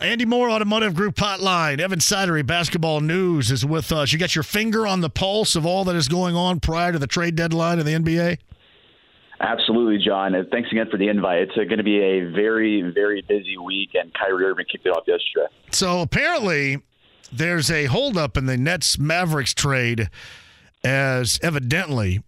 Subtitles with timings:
[0.00, 1.78] Andy Mohr, Automotive Group Hotline.
[1.78, 4.12] Evan Sidery, Basketball News, is with us.
[4.12, 6.98] You got your finger on the pulse of all that is going on prior to
[6.98, 8.38] the trade deadline of the NBA?
[9.40, 10.34] Absolutely, John.
[10.34, 11.42] And thanks again for the invite.
[11.42, 14.90] It's uh, going to be a very, very busy week, and Kyrie Irving kicked it
[14.90, 15.52] off yesterday.
[15.70, 16.78] So apparently,
[17.30, 20.08] there's a holdup in the Nets Mavericks trade,
[20.82, 22.22] as evidently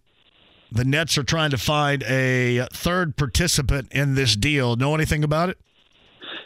[0.71, 4.75] the Nets are trying to find a third participant in this deal.
[4.75, 5.57] Know anything about it?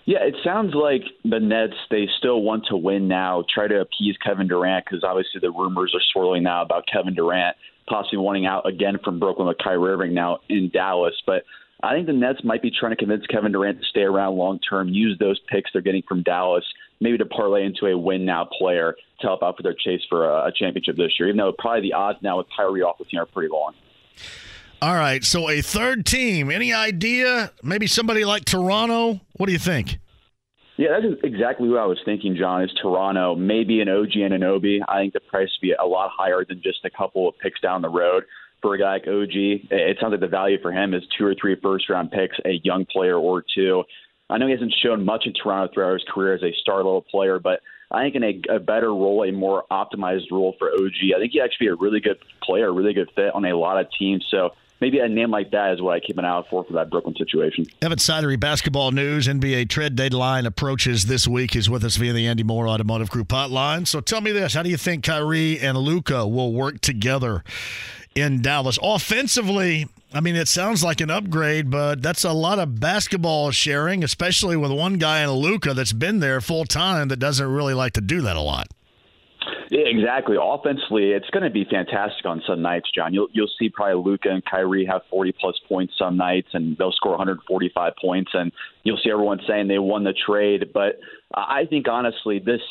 [0.08, 4.16] Yeah, it sounds like the Nets they still want to win now, try to appease
[4.26, 8.66] Kevin Durant because obviously the rumors are swirling now about Kevin Durant possibly wanting out
[8.66, 11.14] again from Brooklyn with Kyrie Irving now in Dallas.
[11.26, 11.44] But
[11.84, 14.60] I think the Nets might be trying to convince Kevin Durant to stay around long
[14.60, 16.64] term, use those picks they're getting from Dallas,
[17.00, 20.26] maybe to parlay into a win now player to help out for their chase for
[20.26, 21.28] a, championship this year.
[21.30, 23.74] Even though probably the odds now with Kyrie off the team are pretty long.
[24.80, 26.52] All right, so a third team.
[26.52, 27.52] Any idea?
[27.64, 29.22] Maybe somebody like Toronto.
[29.34, 29.98] What do you think?
[30.78, 32.64] Yeah, that's exactly what I was thinking, John.
[32.64, 34.80] Is Toronto maybe an OG Anunoby?
[34.88, 37.60] I think the price would be a lot higher than just a couple of picks
[37.60, 38.26] down the road
[38.62, 39.34] for a guy like OG.
[39.34, 42.62] It sounds like the value for him is two or three first round picks, a
[42.64, 43.84] young player or two.
[44.30, 47.02] I know he hasn't shown much in Toronto throughout his career as a star level
[47.02, 51.16] player, but I think in a, a better role, a more optimized role for OG,
[51.16, 53.58] I think he'd actually be a really good player, a really good fit on a
[53.58, 54.26] lot of teams.
[54.30, 56.74] So maybe a name like that is what I keep an eye out for for
[56.74, 57.66] that Brooklyn situation.
[57.82, 59.28] Evan Sidery, basketball news.
[59.28, 61.56] NBA trade deadline approaches this week.
[61.56, 63.88] Is with us via the Andy Mohr Automotive Group hotline.
[63.88, 67.44] So tell me this: How do you think Kyrie and Luka will work together
[68.16, 69.88] in Dallas offensively?
[70.14, 74.56] I mean, it sounds like an upgrade, but that's a lot of basketball sharing, especially
[74.56, 78.02] with one guy in Luka that's been there full time that doesn't really like to
[78.02, 78.68] do that a lot.
[79.72, 80.38] Exactly.
[80.40, 83.14] Offensively, it's going to be fantastic on some nights, John.
[83.14, 86.94] You'll you'll see probably Luka and Kyrie have 40 plus points some nights, and they'll
[86.94, 88.52] score 145 points, and
[88.84, 90.72] you'll see everyone saying they won the trade.
[90.74, 91.00] But
[91.34, 92.62] I think honestly, this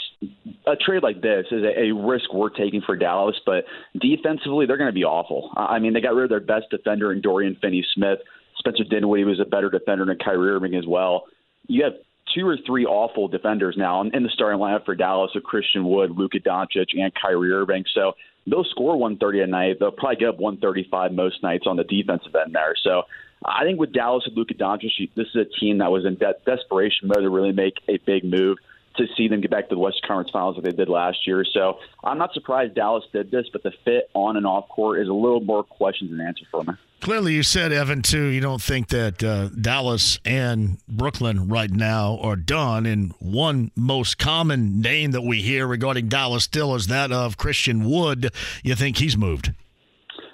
[0.66, 3.36] a trade like this is a, a risk we're taking for Dallas.
[3.44, 3.64] But
[4.00, 5.52] defensively, they're going to be awful.
[5.56, 8.20] I mean, they got rid of their best defender in Dorian Finney-Smith.
[8.58, 11.24] Spencer Dinwiddie was a better defender than Kyrie Irving as well.
[11.68, 11.94] You have
[12.36, 16.10] two or three awful defenders now in the starting lineup for Dallas with Christian Wood,
[16.10, 17.84] Luka Doncic, and Kyrie Irving.
[17.94, 18.12] So
[18.47, 19.76] they'll score 130 a night.
[19.80, 22.75] They'll probably get up 135 most nights on the defensive end there.
[22.82, 23.02] So
[23.44, 26.34] I think with Dallas and Luka Doncic, this is a team that was in de-
[26.44, 28.58] desperation mode to really make a big move
[28.96, 31.44] to see them get back to the Western Conference Finals like they did last year.
[31.44, 35.08] So I'm not surprised Dallas did this, but the fit on and off court is
[35.08, 36.75] a little more questions than answers for me.
[37.00, 38.26] Clearly, you said Evan too.
[38.26, 42.86] You don't think that uh, Dallas and Brooklyn right now are done.
[42.86, 47.88] And one most common name that we hear regarding Dallas still is that of Christian
[47.88, 48.32] Wood.
[48.64, 49.52] You think he's moved?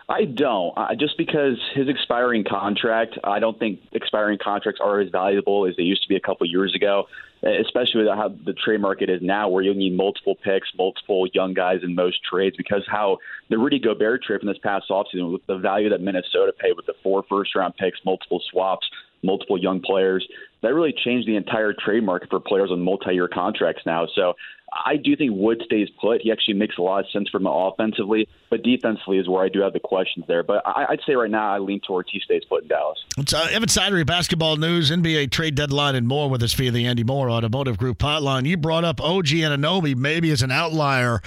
[0.09, 0.77] I don't.
[0.77, 5.75] Uh, just because his expiring contract, I don't think expiring contracts are as valuable as
[5.77, 7.07] they used to be a couple years ago,
[7.43, 11.55] especially with how the trade market is now, where you need multiple picks, multiple young
[11.55, 13.19] guys in most trades, because how
[13.51, 16.87] the Rudy Gobert trade from this past offseason, with the value that Minnesota paid with
[16.87, 18.87] the four first round picks, multiple swaps,
[19.25, 20.27] multiple young players,
[20.63, 24.07] that really changed the entire trade market for players on multi year contracts now.
[24.15, 24.35] So
[24.73, 26.23] I do think Wood stays put.
[26.23, 29.49] He actually makes a lot of sense for him offensively, but defensively is where I
[29.49, 30.43] do have the questions there.
[30.43, 32.99] But I, would say right now I lean towards he stays put in Dallas.
[33.19, 36.87] It's uh, Evan Sidery, basketball news, NBA trade deadline, and more with us via the
[36.87, 38.47] Andy Mohr Automotive Group hotline.
[38.47, 41.21] You brought up OG Anunoby maybe as an outlier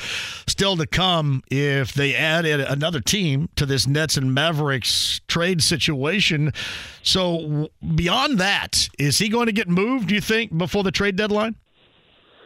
[0.48, 6.52] still to come if they added another team to this Nets and Mavericks trade situation.
[7.04, 11.16] So beyond that, is he going to get moved, do you think, before the trade
[11.16, 11.56] deadline?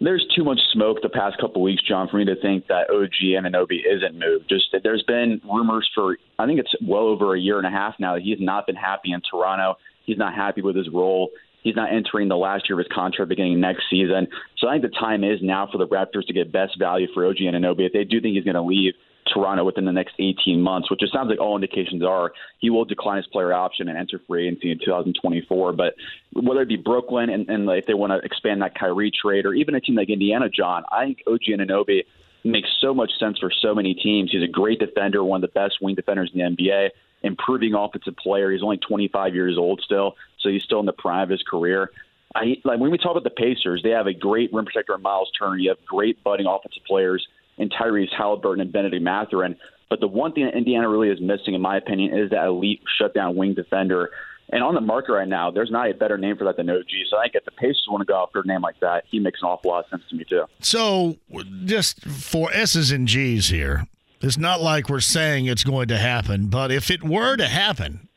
[0.02, 3.22] There's too much smoke the past couple weeks, John, for me to think that OG
[3.22, 4.50] Anunoby isn't moved.
[4.50, 7.96] Just there's been rumors for I think it's well over a year and a half
[8.00, 9.76] now that he's not been happy in Toronto.
[10.06, 11.30] He's not happy with his role.
[11.62, 14.28] He's not entering the last year of his contract beginning next season.
[14.58, 17.26] So I think the time is now for the Raptors to get best value for
[17.26, 17.86] OG Anunoby.
[17.86, 18.94] If they do think he's going to leave,
[19.32, 22.86] Toronto within the next 18 months, which it sounds like all indications are he will
[22.86, 25.74] decline his player option and enter free agency in 2024.
[25.74, 25.96] But
[26.34, 29.54] whether it be Brooklyn and, and if they want to expand that Kyrie trade or
[29.54, 32.04] even a team like Indiana, John, I think OG Anunoby
[32.44, 34.32] makes so much sense for so many teams.
[34.32, 36.90] He's a great defender, one of the best wing defenders in the NBA,
[37.24, 38.52] improving offensive player.
[38.52, 41.92] He's only 25 years old still, so he's still in the prime of his career.
[42.36, 45.02] I like when we talk about the Pacers, they have a great rim protector in
[45.02, 45.58] Miles Turner.
[45.58, 47.28] You have great budding offensive players
[47.60, 49.56] in Tyrese Halliburton and Bennedict Mathurin.
[49.90, 52.82] But the one thing that Indiana really is missing, in my opinion, is that elite
[52.98, 54.12] shutdown wing defender.
[54.52, 56.88] And on the market right now, there's not a better name for that than OG.
[57.10, 59.20] So I think if the Pacers want to go after a name like that, he
[59.20, 60.46] makes an awful lot of sense to me too.
[60.60, 61.18] So
[61.66, 63.86] just for S's and G's here,
[64.22, 68.10] it's not like we're saying it's going to happen, but if it were to happen,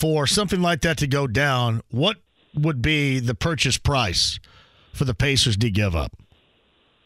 [0.00, 2.16] for something like that to go down, what
[2.54, 4.40] would be the purchase price
[4.94, 6.12] for the Pacers to give up?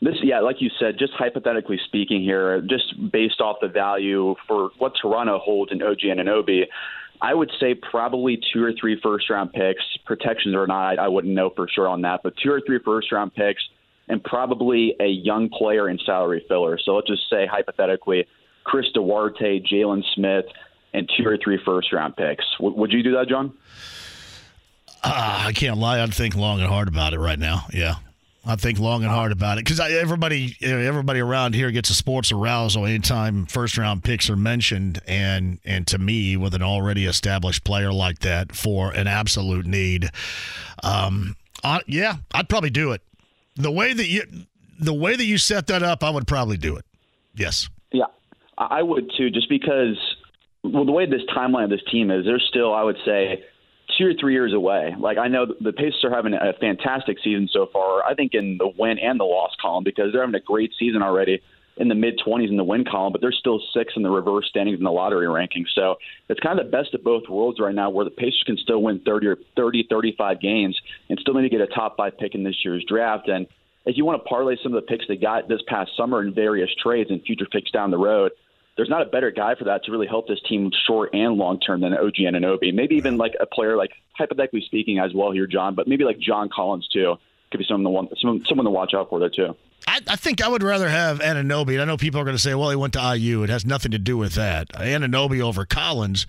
[0.04, 4.68] This, yeah, like you said, just hypothetically speaking here, just based off the value for
[4.76, 6.64] what Toronto holds in OG Anunoby,
[7.22, 11.32] I would say probably two or three first round picks, protections or not, I wouldn't
[11.32, 13.62] know for sure on that, but two or three first round picks
[14.06, 16.78] and probably a young player in salary filler.
[16.84, 18.26] So let's just say hypothetically,
[18.64, 20.44] Chris Duarte, Jalen Smith,
[20.92, 22.44] and two or three first round picks.
[22.58, 23.54] W- would you do that, John?
[25.02, 26.02] Uh, I can't lie.
[26.02, 27.66] I'd think long and hard about it right now.
[27.72, 27.94] Yeah.
[28.46, 32.30] I think long and hard about it because everybody, everybody around here gets a sports
[32.30, 37.64] arousal anytime first round picks are mentioned, and and to me, with an already established
[37.64, 40.10] player like that for an absolute need,
[40.82, 43.00] um, I, yeah, I'd probably do it.
[43.56, 44.22] The way that you,
[44.78, 46.84] the way that you set that up, I would probably do it.
[47.34, 47.70] Yes.
[47.92, 48.06] Yeah,
[48.58, 49.96] I would too, just because.
[50.62, 53.44] Well, the way this timeline of this team is, they're still, I would say,
[53.98, 54.94] two or three years away.
[54.98, 58.02] Like I know the Pacers are having a fantastic season so far.
[58.04, 61.02] I think in the win and the loss column because they're having a great season
[61.02, 61.40] already
[61.76, 64.46] in the mid 20s in the win column, but they're still six in the reverse
[64.48, 65.66] standings in the lottery rankings.
[65.74, 65.96] So
[66.28, 68.82] it's kind of the best of both worlds right now, where the Pacers can still
[68.82, 72.44] win 30 or 30, 35 games and still maybe get a top five pick in
[72.44, 73.28] this year's draft.
[73.28, 73.46] And
[73.86, 76.32] if you want to parlay some of the picks they got this past summer in
[76.32, 78.32] various trades and future picks down the road,
[78.76, 81.60] there's not a better guy for that to really help this team short and long
[81.60, 82.74] term than OG Anunoby.
[82.74, 86.18] Maybe even like a player like hypothetically speaking as well here, John, but maybe like
[86.18, 87.14] John Collins too
[87.50, 89.54] could be someone to someone, someone to watch out for there too.
[89.86, 91.80] I, I, think I would rather have Anunoby.
[91.80, 93.42] I know people are going to say, well, he went to IU.
[93.42, 94.68] It has nothing to do with that.
[94.70, 96.26] Anunoby over Collins.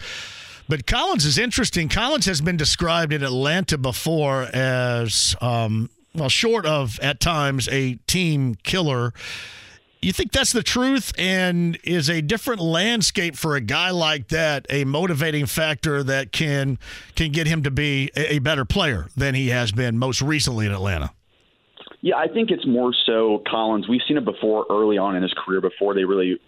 [0.68, 1.90] But Collins is interesting.
[1.90, 7.96] Collins has been described in Atlanta before as, um, well, short of at times a
[8.08, 9.14] team killer
[10.08, 11.12] you think that's the truth?
[11.18, 16.78] And is a different landscape for a guy like that a motivating factor that can
[17.16, 20.72] can get him to be a, better player than he has been most recently in
[20.72, 21.12] Atlanta?
[22.02, 23.88] Yeah, I think it's more so Collins.
[23.88, 26.40] We've seen it before early on in his career before they really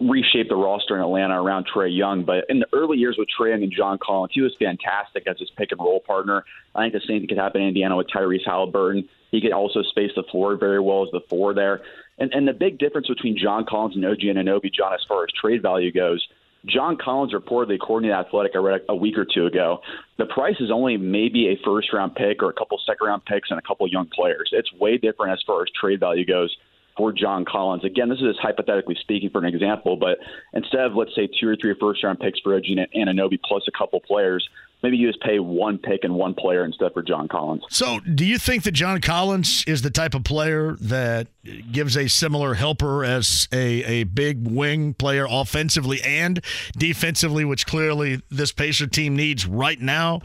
[0.00, 2.24] reshaped the roster in Atlanta around Trae Young.
[2.24, 5.38] But in the early years with Trae Young and John Collins, he was fantastic as
[5.38, 6.44] his pick and roll partner.
[6.74, 9.08] I think the same thing could happen in Indiana with Tyrese Halliburton.
[9.30, 11.82] He could also space the floor very well as the four there.
[12.18, 15.30] And, and the big difference between John Collins and OG Anunoby, John, as far as
[15.38, 16.26] trade value goes,
[16.64, 19.80] John Collins reportedly, according to Athletic, I read a, a week or two ago,
[20.18, 23.50] the price is only maybe a first round pick or a couple second round picks
[23.50, 24.50] and a couple young players.
[24.52, 26.56] It's way different as far as trade value goes
[26.96, 27.84] for John Collins.
[27.84, 30.18] Again, this is just hypothetically speaking for an example, but
[30.52, 32.64] instead of let's say two or three first round picks for OG
[32.96, 34.48] Anunoby plus a couple players,
[34.82, 37.64] maybe you just pay one pick and one player instead for John Collins.
[37.70, 41.28] So, do you think that John Collins is the type of player that
[41.70, 46.42] gives a similar helper as a, a big wing player offensively and
[46.76, 50.20] defensively, which clearly this Pacer team needs right now?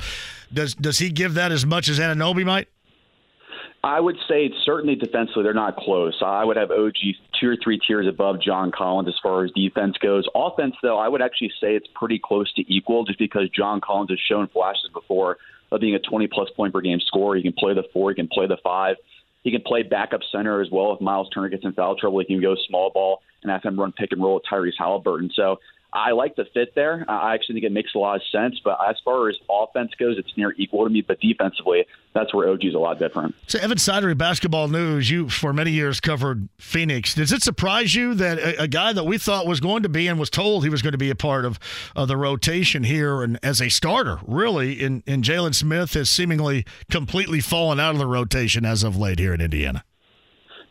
[0.54, 2.68] Does does he give that as much as Anunoby might?
[3.84, 6.16] I would say certainly defensively they're not close.
[6.24, 6.94] I would have OG
[7.40, 10.28] two or three tiers above John Collins as far as defense goes.
[10.36, 14.12] Offense, though, I would actually say it's pretty close to equal just because John Collins
[14.12, 15.38] has shown flashes before
[15.72, 17.36] of being a 20 plus point per game scorer.
[17.36, 18.98] He can play the four, he can play the five.
[19.44, 20.94] He can play backup center as well.
[20.94, 23.80] If Miles Turner gets in foul trouble, he can go small ball and have him
[23.80, 25.32] run pick and roll with Tyrese Halliburton.
[25.34, 25.60] So
[25.94, 27.06] I like the fit there.
[27.10, 28.60] I actually think it makes a lot of sense.
[28.64, 31.02] But as far as offense goes, it's near equal to me.
[31.02, 33.36] But defensively, that's where OG is a lot different.
[33.48, 35.10] So, Evan Sidery, basketball news.
[35.10, 37.14] You for many years covered Phoenix.
[37.14, 40.08] Does it surprise you that a, a, guy that we thought was going to be
[40.08, 41.60] and was told he was going to be a part of,
[42.08, 47.40] the rotation here and as a starter, really, in in Jalen Smith has seemingly completely
[47.40, 49.84] fallen out of the rotation as of late here in Indiana?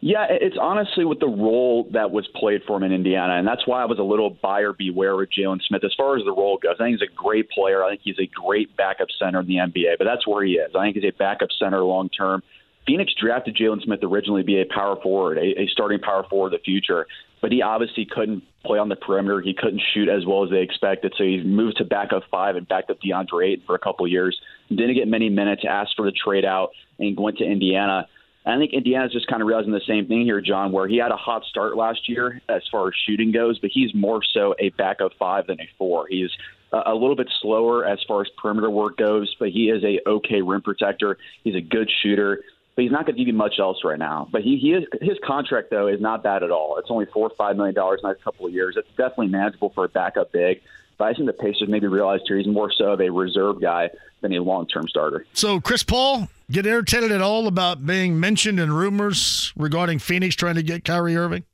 [0.02, 3.66] Yeah, it's honestly with the role that was played for him in Indiana, and that's
[3.66, 5.85] why I was a little buyer beware with Jalen Smith.
[5.85, 7.85] As far as the role goes, I think he's a great player.
[7.85, 10.71] I think he's a great backup center in the NBA, but that's where he is.
[10.75, 12.42] I think he's a backup center long term.
[12.87, 16.54] Phoenix drafted Jalen Smith originally to be a power forward, a, a starting power forward
[16.54, 17.07] of the future,
[17.42, 19.42] but he obviously couldn't play on the perimeter.
[19.42, 22.66] He couldn't shoot as well as they expected, so he moved to backup five and
[22.66, 24.40] backed up DeAndre Ayton for a couple years.
[24.71, 28.09] Didn't get many minutes, asked for the trade out, and went to Indiana.
[28.47, 31.11] I think Indiana's just kind of realizing the same thing here, John, where he had
[31.11, 34.71] a hot start last year as far as shooting goes, but he's more so a
[34.71, 36.07] backup five than a four.
[36.09, 36.31] He's
[36.73, 40.41] a little bit slower as far as perimeter work goes, but he is a okay
[40.41, 41.19] rim protector.
[41.45, 42.43] He's a good shooter,
[42.77, 44.29] but he's not going to give you much else right now.
[44.31, 46.77] But he, he is his contract though is not bad at all.
[46.79, 48.77] It's only four or five million dollars in the next couple of years.
[48.79, 50.63] It's definitely manageable for a backup big.
[50.97, 53.91] But I think the Pacers maybe realized here he's more so of a reserve guy
[54.21, 55.27] than a long term starter.
[55.33, 60.57] So Chris Paul get irritated at all about being mentioned in rumors regarding Phoenix trying
[60.57, 61.45] to get Kyrie Irving?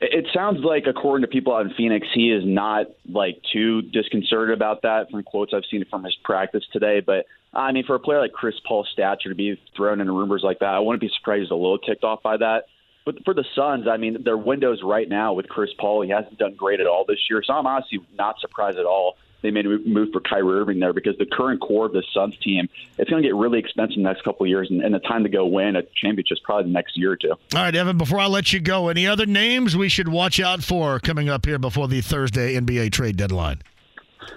[0.00, 4.56] It sounds like, according to people out in Phoenix, he is not like too disconcerted
[4.56, 5.10] about that.
[5.10, 8.32] From quotes I've seen from his practice today, but I mean, for a player like
[8.32, 11.50] Chris Paul's stature to be thrown in rumors like that, I wouldn't be surprised he's
[11.50, 12.64] a little ticked off by that.
[13.04, 16.38] But for the Suns, I mean, their windows right now with Chris Paul, he hasn't
[16.38, 17.42] done great at all this year.
[17.44, 20.92] So I'm honestly not surprised at all they made a move for Kyrie Irving there
[20.92, 22.68] because the current core of the Suns team,
[22.98, 24.98] it's going to get really expensive in the next couple of years, and, and the
[25.00, 27.30] time to go win a championship is probably the next year or two.
[27.30, 30.62] All right, Evan, before I let you go, any other names we should watch out
[30.62, 33.62] for coming up here before the Thursday NBA trade deadline?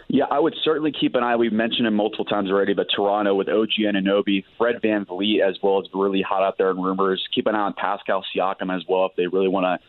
[0.07, 1.35] Yeah, I would certainly keep an eye.
[1.35, 5.57] We've mentioned him multiple times already, but Toronto with OG Anunoby, Fred Van VanVleet as
[5.61, 7.25] well as really hot out there in rumors.
[7.33, 9.85] Keep an eye on Pascal Siakam as well if they really want to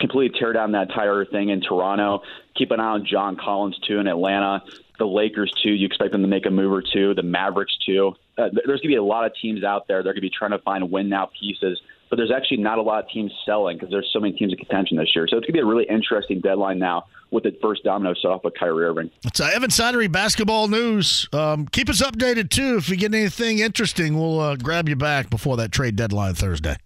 [0.00, 2.22] completely tear down that entire thing in Toronto.
[2.56, 4.62] Keep an eye on John Collins too in Atlanta.
[4.98, 5.70] The Lakers too.
[5.70, 7.14] You expect them to make a move or two.
[7.14, 8.14] The Mavericks too.
[8.36, 10.02] Uh, there's going to be a lot of teams out there.
[10.02, 11.80] They're going to be trying to find win now pieces.
[12.10, 14.58] But there's actually not a lot of teams selling because there's so many teams in
[14.58, 15.26] contention this year.
[15.28, 18.30] So it's going to be a really interesting deadline now with the first domino set
[18.30, 19.10] off with Kyrie Irving.
[19.24, 21.28] It's uh, Evan Sidery basketball news.
[21.34, 22.76] Um, keep us updated too.
[22.78, 26.76] If you get anything interesting, we'll uh, grab you back before that trade deadline Thursday.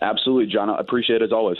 [0.00, 0.70] Absolutely, John.
[0.70, 1.58] I appreciate it as always.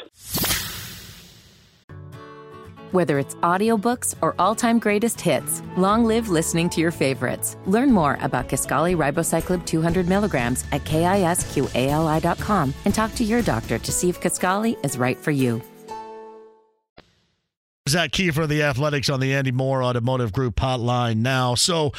[2.90, 7.56] Whether it's audiobooks or all-time greatest hits, long live listening to your favorites.
[7.66, 13.92] Learn more about Kisqali Ribociclib 200 milligrams at kisqali.com and talk to your doctor to
[13.92, 15.60] see if Kisqali is right for you.
[17.88, 21.54] Zak Keefer of the Athletics on the Andy Mohr Automotive Group hotline now.
[21.54, 21.92] So,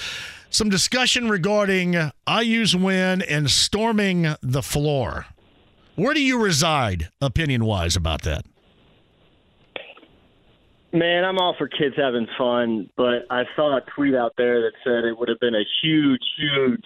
[0.52, 1.96] some discussion regarding
[2.28, 5.28] IU's win and storming the floor.
[5.96, 8.46] Where do you reside, opinion wise, about that?
[10.92, 14.72] Man, I'm all for kids having fun, but I saw a tweet out there that
[14.84, 16.86] said it would have been a huge, huge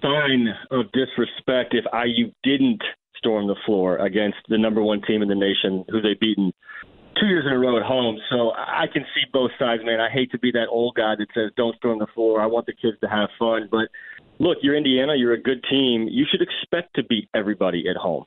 [0.00, 2.80] sign of disrespect if IU didn't
[3.18, 6.52] storm the floor against the number one team in the nation, who they've beaten
[7.20, 8.18] two years in a row at home.
[8.30, 10.00] So I can see both sides, man.
[10.00, 12.40] I hate to be that old guy that says don't storm the floor.
[12.40, 13.88] I want the kids to have fun, but
[14.38, 15.14] look, you're Indiana.
[15.14, 16.08] You're a good team.
[16.10, 18.24] You should expect to beat everybody at home.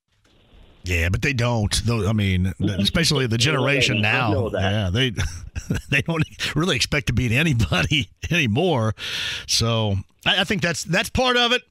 [0.83, 1.73] Yeah, but they don't.
[1.85, 4.49] Though I mean, especially the generation now.
[4.53, 5.11] Yeah, they
[5.89, 6.23] they don't
[6.55, 8.95] really expect to beat anybody anymore.
[9.47, 9.95] So
[10.25, 11.63] I, I think that's that's part of it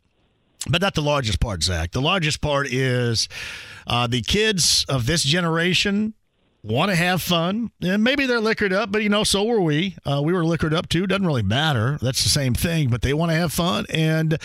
[0.68, 1.92] but not the largest part, Zak.
[1.92, 3.28] The largest part is
[3.86, 6.12] uh, the kids of this generation
[6.62, 7.70] want to have fun.
[7.82, 9.96] And maybe they're liquored up, but you know, so were we.
[10.04, 11.06] Uh, we were liquored up too.
[11.06, 11.98] Doesn't really matter.
[12.02, 14.38] That's the same thing, but they want to have fun and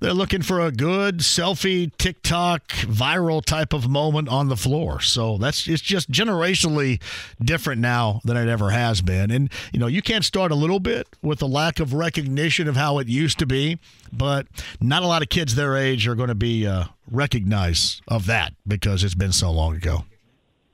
[0.00, 5.00] they're looking for a good selfie, TikTok, viral type of moment on the floor.
[5.00, 7.00] So that's it's just generationally
[7.42, 9.30] different now than it ever has been.
[9.30, 12.76] And you know, you can't start a little bit with a lack of recognition of
[12.76, 13.78] how it used to be,
[14.12, 14.46] but
[14.80, 18.52] not a lot of kids their age are going to be uh, recognized of that
[18.66, 20.04] because it's been so long ago.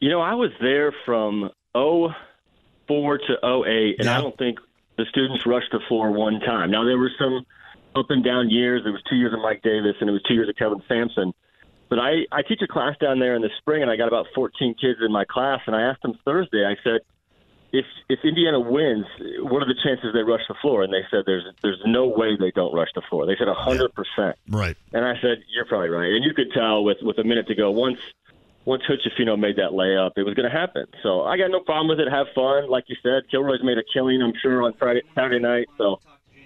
[0.05, 2.13] You know, I was there from 04
[3.17, 4.19] to 08, and yeah.
[4.19, 4.59] I don't think
[4.99, 6.71] the students rushed the floor one time.
[6.71, 7.47] Now, there were some
[7.97, 8.83] up and down years.
[8.85, 11.33] There was two years of Mike Davis, and it was two years of Kelvin Sampson.
[11.89, 14.27] But I, I teach a class down there in the spring, and I got about
[14.35, 17.01] 14 kids in my class, and I asked them Thursday, I said,
[17.73, 19.07] if if Indiana wins,
[19.41, 20.83] what are the chances they rush the floor?
[20.83, 23.25] And they said there's there's no way they don't rush the floor.
[23.25, 24.37] They said hundred percent.
[24.49, 24.77] Right.
[24.93, 26.13] And I said you're probably right.
[26.13, 27.99] And you could tell with with a minute to go once
[28.65, 30.87] once Hood-Schifino made that layup, it was going to happen.
[31.03, 32.11] So I got no problem with it.
[32.11, 33.23] Have fun, like you said.
[33.31, 35.67] Kilroy's made a killing, I'm sure, on Friday, Saturday night.
[35.77, 36.01] So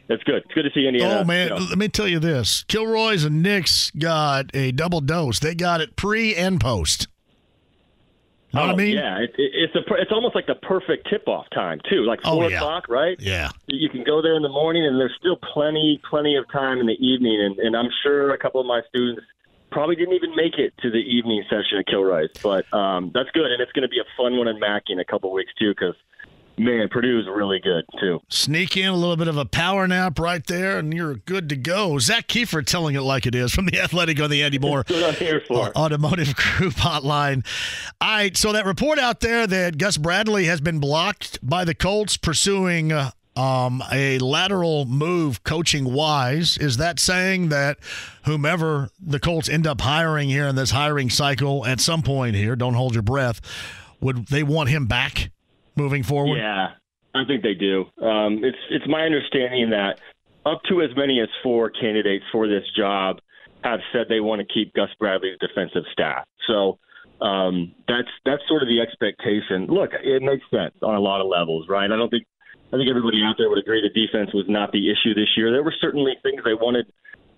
[0.09, 0.43] it's good.
[0.45, 1.21] It's good to see Indiana.
[1.21, 1.67] Oh man, you know.
[1.69, 5.39] let me tell you this: Kilroy's and Nick's got a double dose.
[5.39, 7.09] They got it pre and post.
[8.55, 8.97] Know oh, what I oh, mean?
[8.97, 12.21] Yeah, it, it, it's a it's almost like the perfect tip off time too, like
[12.25, 12.57] oh, four oh, yeah.
[12.57, 13.17] o'clock, right?
[13.21, 13.51] Yeah.
[13.67, 16.87] You can go there in the morning, and there's still plenty plenty of time in
[16.87, 19.21] the evening, and, and I'm sure a couple of my students
[19.71, 23.51] probably didn't even make it to the evening session at Kilroy's, but um, that's good,
[23.51, 25.71] and it's going to be a fun one in Mackey in a couple weeks too,
[25.71, 25.95] because
[26.59, 28.21] man, Purdue is really good too.
[28.29, 31.57] Sneak in a little bit of a power nap right there, and you're good to
[31.57, 31.99] go.
[31.99, 34.85] Zak Keefer telling it like it is from the Athletic on the Andy Mohr
[35.77, 37.47] Automotive Group Hotline.
[38.01, 41.75] All right, so that report out there that Gus Bradley has been blocked by the
[41.75, 46.59] Colts pursuing uh, um, a lateral move coaching wise.
[46.59, 47.78] Is that saying that
[48.25, 52.57] whomever the Colts end up hiring here in this hiring cycle at some point here,
[52.57, 53.40] don't hold your breath,
[54.00, 55.30] would they want him back
[55.76, 56.38] moving forward?
[56.38, 56.73] Yeah.
[57.14, 57.87] I think they do.
[58.02, 59.99] Um, it's it's my understanding that
[60.45, 63.18] up to as many as four candidates for this job
[63.64, 66.25] have said they want to keep Gus Bradley's defensive staff.
[66.47, 66.78] So
[67.21, 69.66] um, that's that's sort of the expectation.
[69.66, 71.90] Look, it makes sense on a lot of levels, right?
[71.90, 72.25] I don't think
[72.73, 75.51] I think everybody out there would agree the defense was not the issue this year.
[75.51, 76.87] There were certainly things they wanted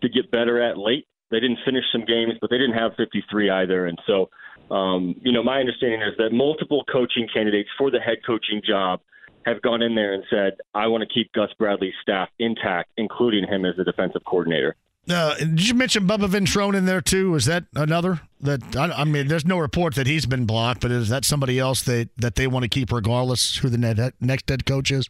[0.03, 1.07] to get better at late.
[1.31, 4.29] They didn't finish some games, but they didn't have 53 either, and so
[4.75, 9.01] um, you know my understanding is that multiple coaching candidates for the head coaching job
[9.47, 13.47] have gone in there and said, I want to keep Gus Bradley's staff intact, including
[13.47, 14.77] him as the defensive coordinator.
[15.09, 17.35] Uh, did you mention Bubba Ventrone in there too?
[17.35, 19.29] Is that another that I, I, mean?
[19.29, 22.47] There's no report that he's been blocked, but is that somebody else that that they
[22.47, 25.09] want to keep regardless who the net, next head coach is?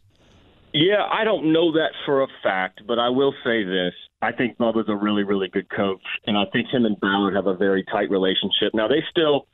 [0.73, 4.57] Yeah, I don't know that for a fact, but I will say this: I think
[4.57, 7.83] Bubba's a really, really good coach, and I think him and Ballard have a very
[7.91, 8.73] tight relationship.
[8.73, 9.47] Now they still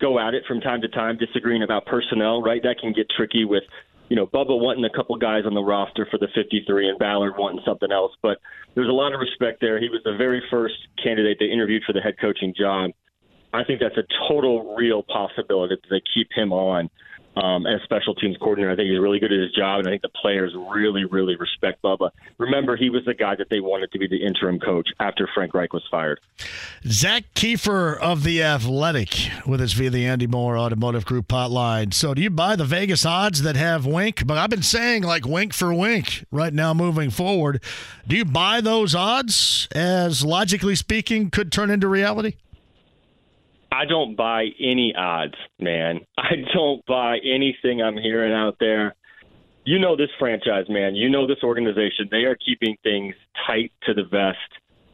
[0.00, 2.42] go at it from time to time, disagreeing about personnel.
[2.42, 3.62] Right, that can get tricky with
[4.08, 7.34] you know, Bubba wanting a couple guys on the roster for the 53 and Ballard
[7.38, 8.12] wanting something else.
[8.22, 8.38] But
[8.74, 9.80] there's a lot of respect there.
[9.80, 12.90] He was the very first candidate they interviewed for the head coaching job.
[13.52, 16.90] I think that's a total real possibility that they keep him on
[17.36, 18.70] um, as special teams coordinator.
[18.70, 21.36] I think he's really good at his job, and I think the players really, really
[21.36, 22.10] respect Bubba.
[22.38, 25.54] Remember, he was the guy that they wanted to be the interim coach after Frank
[25.54, 26.20] Reich was fired.
[26.86, 31.92] Zak Keefer of The Athletic with us via the Andy Mohr Automotive Group hotline.
[31.92, 34.26] So, do you buy the Vegas odds that have Wink?
[34.26, 37.62] But I've been saying like wink for wink right now moving forward.
[38.06, 42.34] Do you buy those odds as logically speaking could turn into reality?
[43.74, 46.00] I don't buy any odds, man.
[46.18, 48.94] I don't buy anything I'm hearing out there.
[49.64, 50.94] You know this franchise, man.
[50.94, 52.08] You know this organization.
[52.10, 53.14] They are keeping things
[53.46, 54.38] tight to the vest.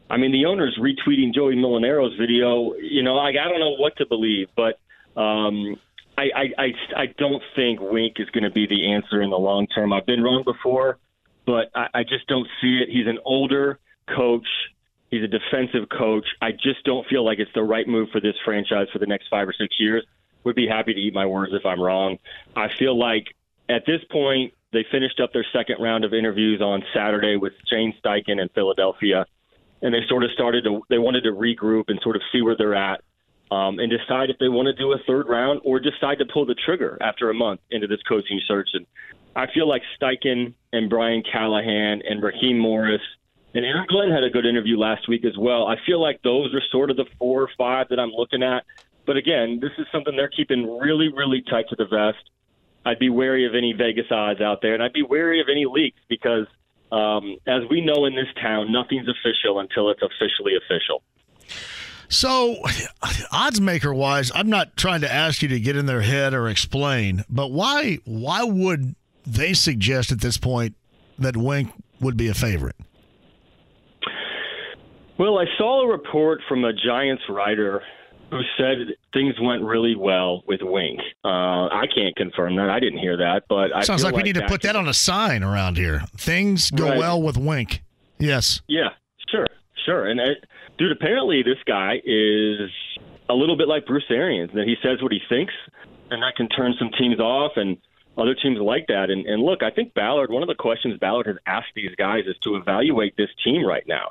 [0.08, 2.74] I mean, the owner's retweeting Joey Milanero's video.
[2.74, 4.78] You know, like I don't know what to believe, but
[5.20, 5.76] um,
[6.16, 9.38] I, I, I, I don't think Wink is going to be the answer in the
[9.38, 9.92] long term.
[9.92, 10.98] I've been wrong before,
[11.46, 12.88] but I, I just don't see it.
[12.90, 13.78] He's an older
[14.14, 14.46] coach.
[15.10, 16.26] He's a defensive coach.
[16.40, 19.28] I just don't feel like it's the right move for this franchise for the next
[19.28, 20.04] five or six years.
[20.44, 22.18] Would be happy to eat my words if I'm wrong.
[22.56, 23.34] I feel like
[23.68, 27.92] at this point, they finished up their second round of interviews on Saturday with Shane
[28.02, 29.26] Steichen in Philadelphia,
[29.82, 32.56] and they sort of started to they wanted to regroup and sort of see where
[32.56, 33.02] they're at,
[33.50, 36.46] um, and decide if they want to do a third round or decide to pull
[36.46, 38.70] the trigger after a month into this coaching search.
[38.74, 38.86] And
[39.34, 43.02] I feel like Steichen and Brian Callahan and Raheem Morris
[43.54, 45.66] and Aaron Glenn had a good interview last week as well.
[45.66, 48.64] I feel like those are sort of the four or five that I'm looking at.
[49.06, 52.30] But again, this is something they're keeping really, really tight to the vest.
[52.84, 55.66] I'd be wary of any Vegas odds out there, and I'd be wary of any
[55.66, 56.46] leaks because,
[56.92, 61.02] um, as we know in this town, nothing's official until it's officially official.
[62.08, 62.56] So,
[63.32, 66.48] odds maker wise, I'm not trying to ask you to get in their head or
[66.48, 68.94] explain, but why why would
[69.26, 70.74] they suggest at this point
[71.18, 72.76] that Wink would be a favorite?
[75.20, 77.82] Well, I saw a report from a Giants writer
[78.30, 80.98] who said things went really well with Wink.
[81.22, 82.70] Uh, I can't confirm that.
[82.70, 84.88] I didn't hear that, but I sounds like, like we need to put that on
[84.88, 86.04] a sign around here.
[86.16, 86.98] Things go right.
[86.98, 87.82] well with Wink.
[88.18, 88.62] Yes.
[88.66, 88.88] Yeah.
[89.28, 89.46] Sure.
[89.84, 90.06] Sure.
[90.08, 90.46] And it,
[90.78, 92.70] dude, apparently this guy is
[93.28, 94.50] a little bit like Bruce Arians.
[94.54, 95.52] That he says what he thinks,
[96.10, 97.76] and that can turn some teams off and.
[98.18, 99.08] Other teams like that.
[99.08, 102.24] And, and look, I think Ballard, one of the questions Ballard has asked these guys
[102.26, 104.10] is to evaluate this team right now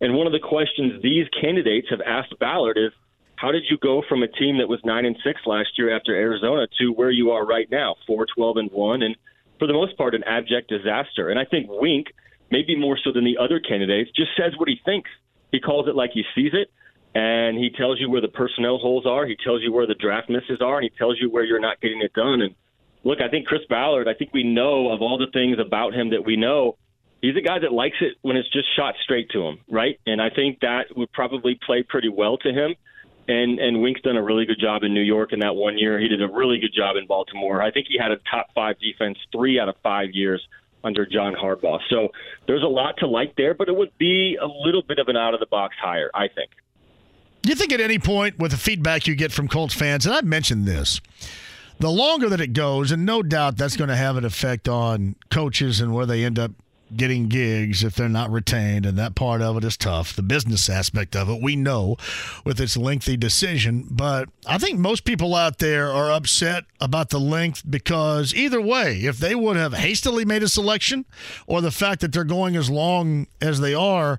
[0.00, 2.92] and one of the questions these candidates have asked Ballard is,
[3.36, 6.14] how did you go from a team that was nine and six last year after
[6.14, 9.16] Arizona to where you are right now, four twelve and one, and
[9.58, 11.30] for the most part an abject disaster?
[11.30, 12.08] And I think Wink,
[12.50, 15.10] maybe more so than the other candidates, just says what he thinks.
[15.52, 16.70] He calls it like he sees it,
[17.14, 19.24] and he tells you where the personnel holes are.
[19.24, 21.80] He tells you where the draft misses are, and he tells you where you're not
[21.80, 22.42] getting it done.
[22.42, 22.54] And
[23.04, 24.08] look, I think Chris Ballard.
[24.08, 26.76] I think we know of all the things about him that we know
[27.20, 29.98] he's a guy that likes it when it's just shot straight to him, right?
[30.06, 32.74] And I think that would probably play pretty well to him.
[33.26, 35.98] And and Wink's done a really good job in New York in that one year.
[36.00, 37.60] He did a really good job in Baltimore.
[37.60, 40.46] I think he had a top five defense three out of five years
[40.82, 41.80] under John Harbaugh.
[41.90, 42.08] So
[42.46, 45.16] there's a lot to like there, but it would be a little bit of an
[45.16, 46.50] out of the box hire, I think.
[47.42, 50.14] Do you think at any point with the feedback you get from Colts fans, and
[50.14, 51.00] I've mentioned this,
[51.78, 55.16] the longer that it goes, and no doubt that's going to have an effect on
[55.30, 56.52] coaches and where they end up
[56.96, 60.14] getting gigs if they're not retained, and that part of it is tough.
[60.14, 61.96] The business aspect of it, we know
[62.44, 67.20] with its lengthy decision, but I think most people out there are upset about the
[67.20, 71.04] length because either way, if they would have hastily made a selection
[71.46, 74.18] or the fact that they're going as long as they are,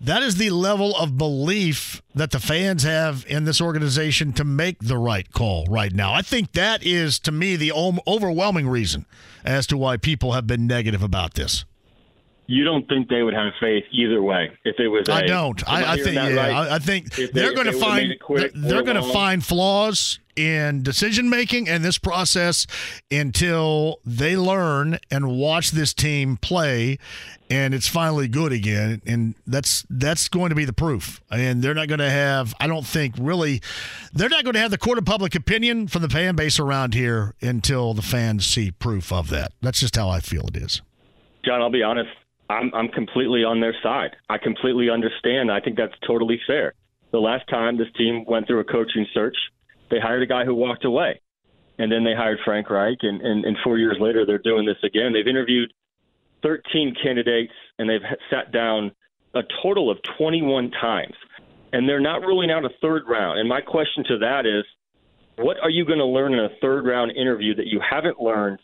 [0.00, 4.78] that is the level of belief that the fans have in this organization to make
[4.78, 6.12] the right call right now.
[6.14, 9.06] I think that is, to me, the overwhelming reason
[9.44, 11.64] as to why people have been negative about this.
[12.50, 15.06] You don't think they would have faith either way if it was.
[15.10, 15.68] I a, don't.
[15.68, 16.14] I, I, think.
[16.14, 16.50] Yeah, right?
[16.50, 20.82] I, I, think they, they're going to find they're, they're going to find flaws in
[20.82, 22.66] decision making and this process
[23.10, 26.96] until they learn and watch this team play
[27.50, 31.74] and it's finally good again and that's that's going to be the proof and they're
[31.74, 33.60] not going to have i don't think really
[34.12, 36.94] they're not going to have the court of public opinion from the fan base around
[36.94, 40.82] here until the fans see proof of that that's just how i feel it is
[41.44, 42.10] john i'll be honest
[42.48, 46.74] i'm i'm completely on their side i completely understand i think that's totally fair
[47.10, 49.36] the last time this team went through a coaching search
[49.90, 51.20] they hired a guy who walked away.
[51.78, 54.82] And then they hired Frank Reich, and, and, and four years later, they're doing this
[54.82, 55.12] again.
[55.12, 55.72] They've interviewed
[56.42, 58.90] 13 candidates, and they've sat down
[59.34, 61.14] a total of 21 times.
[61.72, 63.38] And they're not ruling out a third round.
[63.38, 64.64] And my question to that is
[65.36, 68.58] what are you going to learn in a third round interview that you haven't learned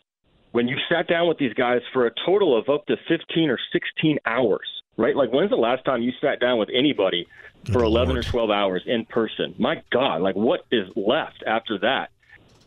[0.55, 3.59] when you sat down with these guys for a total of up to 15 or
[3.73, 4.69] 16 hours?
[4.97, 5.17] Right?
[5.17, 7.27] Like, when's the last time you sat down with anybody
[7.73, 8.25] for 11 Lord.
[8.25, 9.57] or 12 hours in person.
[9.59, 12.11] My God, like what is left after that?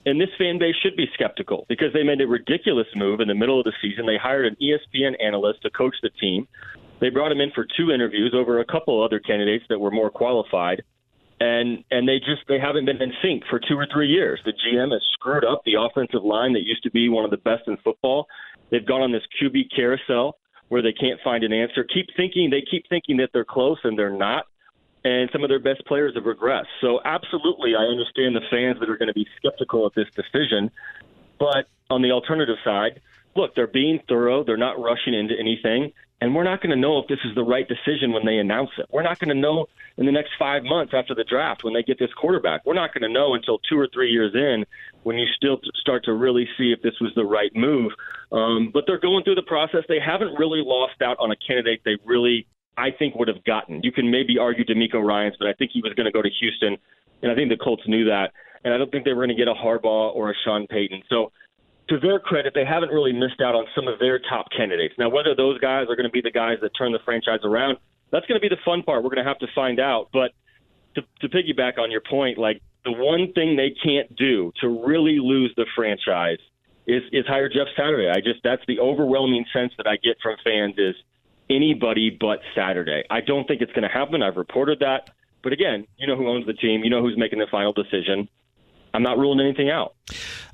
[0.05, 3.35] And this fan base should be skeptical because they made a ridiculous move in the
[3.35, 4.05] middle of the season.
[4.05, 6.45] They hired an ESPN analyst to coach the team.
[6.99, 10.09] They brought him in for two interviews over a couple other candidates that were more
[10.09, 10.83] qualified.
[11.39, 14.39] And and they just they haven't been in sync for two or three years.
[14.43, 17.37] The GM has screwed up the offensive line that used to be one of the
[17.37, 18.27] best in football.
[18.71, 20.37] They've gone on this QB carousel
[20.69, 21.83] where they can't find an answer.
[21.83, 24.45] Keep thinking they keep thinking that they're close and they're not
[25.07, 26.65] and some of their best players have regressed.
[26.81, 30.69] So, absolutely, I understand the fans that are going to be skeptical of this decision.
[31.39, 32.99] But on the alternative side,
[33.35, 34.43] look, they're being thorough.
[34.43, 35.93] They're not rushing into anything.
[36.19, 38.71] And we're not going to know if this is the right decision when they announce
[38.79, 38.87] it.
[38.89, 41.83] We're not going to know in the next five months after the draft when they
[41.83, 42.65] get this quarterback.
[42.65, 44.65] We're not going to know until two or three years in
[45.03, 47.91] when you still start to really see if this was the right move.
[48.31, 49.83] Um, but they're going through the process.
[49.87, 53.81] They haven't really lost out on a candidate they really I think would have gotten.
[53.83, 56.29] You can maybe argue DeMeco Ryans, but I think he was going to go to
[56.39, 56.77] Houston,
[57.23, 58.31] and I think the Colts knew that.
[58.63, 61.03] And I don't think they were going to get a Harbaugh or a Sean Payton.
[61.09, 61.31] So,
[61.89, 64.95] to their credit, they haven't really missed out on some of their top candidates.
[64.97, 67.77] Now, whether those guys are going to be the guys that turn the franchise around,
[68.11, 69.03] that's going to be the fun part.
[69.03, 70.09] We're going to have to find out.
[70.11, 70.31] But
[70.95, 75.19] to, to piggyback on your point, like the one thing they can't do to really
[75.19, 76.39] lose the franchise
[76.85, 78.09] is is hire Jeff Saturday.
[78.09, 80.95] I just that's the overwhelming sense that I get from fans is–
[81.49, 83.03] anybody but Saturday.
[83.09, 84.21] I don't think it's going to happen.
[84.21, 85.09] I've reported that.
[85.43, 88.27] But again, you know who owns the team, you know who's making the final decision.
[88.97, 89.93] I'm not ruling anything out.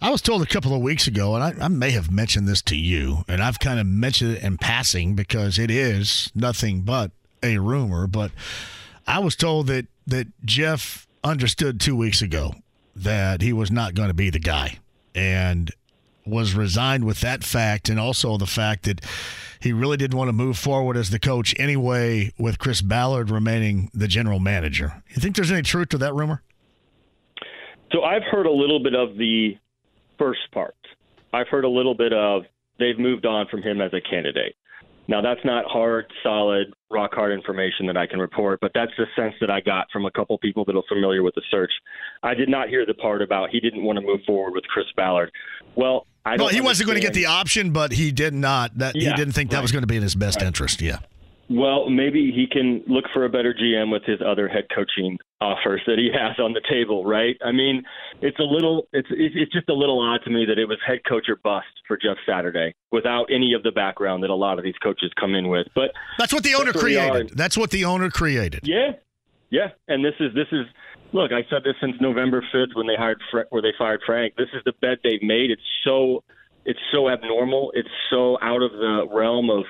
[0.01, 2.61] I was told a couple of weeks ago, and I, I, may have mentioned this
[2.63, 7.11] to you, and I've kind of mentioned it in passing because it is nothing but
[7.41, 8.05] a rumor.
[8.05, 8.31] But
[9.07, 12.53] I was told that that Jeff understood two weeks ago
[12.97, 14.79] that he was not going to be the guy,
[15.15, 15.71] and
[16.25, 18.99] was resigned with that fact, and also the fact that
[19.61, 23.89] he really didn't want to move forward as the coach anyway, with Chris Ballard remaining
[23.93, 25.01] the general manager.
[25.11, 26.43] You think there's any truth to that rumor?
[27.93, 29.55] So I've heard a little bit of the
[30.17, 30.75] first part.
[31.31, 32.43] I've heard a little bit of
[32.79, 34.55] they've moved on from him as a candidate.
[35.07, 39.05] Now that's not hard, solid, rock hard information that I can report, but that's the
[39.15, 41.71] sense that I got from a couple people that are familiar with the search.
[42.23, 44.85] I did not hear the part about he didn't want to move forward with Chris
[44.95, 45.29] Ballard.
[45.75, 48.77] Well, I well, he wasn't going to get the option, but he did not.
[48.77, 49.61] That yeah, he didn't think that right.
[49.61, 50.47] was going to be in his best right.
[50.47, 50.81] interest.
[50.81, 50.99] Yeah.
[51.53, 55.81] Well, maybe he can look for a better GM with his other head coaching offers
[55.85, 57.37] that he has on the table, right?
[57.45, 57.83] I mean,
[58.21, 61.01] it's a little, it's it's just a little odd to me that it was head
[61.07, 64.63] coach or bust for Jeff Saturday without any of the background that a lot of
[64.63, 65.67] these coaches come in with.
[65.75, 67.33] But that's what the owner created.
[67.35, 68.61] That's what the owner created.
[68.63, 68.93] Yeah,
[69.51, 70.65] yeah, and this is this is
[71.11, 74.33] look, I said this since November 5th when they hired where they fired Frank.
[74.37, 75.51] This is the bet they've made.
[75.51, 76.23] It's so
[76.65, 77.71] it's so abnormal.
[77.75, 79.65] It's so out of the realm of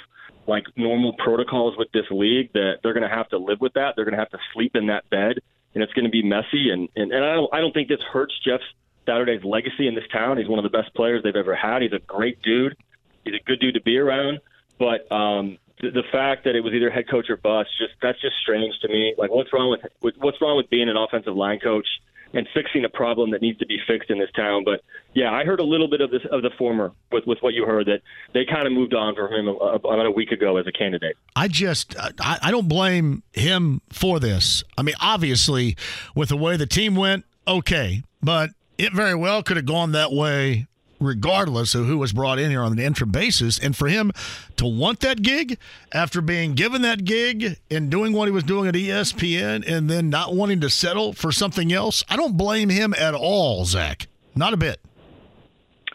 [0.47, 3.95] like normal protocols with this league that they're going to have to live with that.
[3.95, 5.39] They're going to have to sleep in that bed,
[5.73, 6.69] and it's going to be messy.
[6.71, 8.61] And and, and I don't I don't think this hurts Jeff
[9.05, 10.37] Saturday's legacy in this town.
[10.37, 11.81] He's one of the best players they've ever had.
[11.81, 12.75] He's a great dude.
[13.23, 14.39] He's a good dude to be around.
[14.79, 18.19] But um, the, the fact that it was either head coach or bust, just that's
[18.21, 19.15] just strange to me.
[19.17, 21.87] Like, what's wrong with, with what's wrong with being an offensive line coach
[22.33, 24.63] and fixing a problem that needs to be fixed in this town?
[24.63, 24.81] But
[25.13, 27.65] yeah, I heard a little bit of this of the former with with what you
[27.65, 28.01] heard that
[28.33, 31.15] they kind of moved on from him uh, about a week ago as a candidate.
[31.35, 34.63] I just uh, I, I don't blame him for this.
[34.77, 35.77] I mean, obviously,
[36.15, 40.11] with the way the team went, okay, but it very well could have gone that
[40.11, 40.67] way
[41.05, 43.59] regardless of who was brought in here on an interim basis.
[43.59, 44.11] And for him
[44.57, 45.57] to want that gig
[45.91, 50.09] after being given that gig and doing what he was doing at ESPN and then
[50.09, 54.07] not wanting to settle for something else, I don't blame him at all, Zak.
[54.35, 54.79] Not a bit.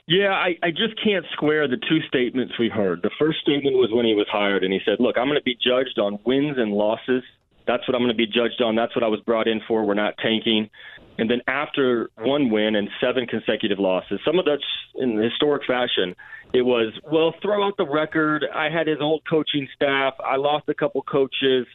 [0.08, 3.02] Yeah, I, I just can't square the two statements we heard.
[3.02, 5.44] The first statement was when he was hired, and he said, Look, I'm going to
[5.44, 7.22] be judged on wins and losses.
[7.66, 8.74] That's what I'm going to be judged on.
[8.74, 9.84] That's what I was brought in for.
[9.84, 10.70] We're not tanking.
[11.18, 14.62] And then after one win and seven consecutive losses, some of that's
[14.94, 16.14] in historic fashion,
[16.52, 18.44] it was, well, throw out the record.
[18.54, 20.14] I had his old coaching staff.
[20.24, 21.66] I lost a couple coaches.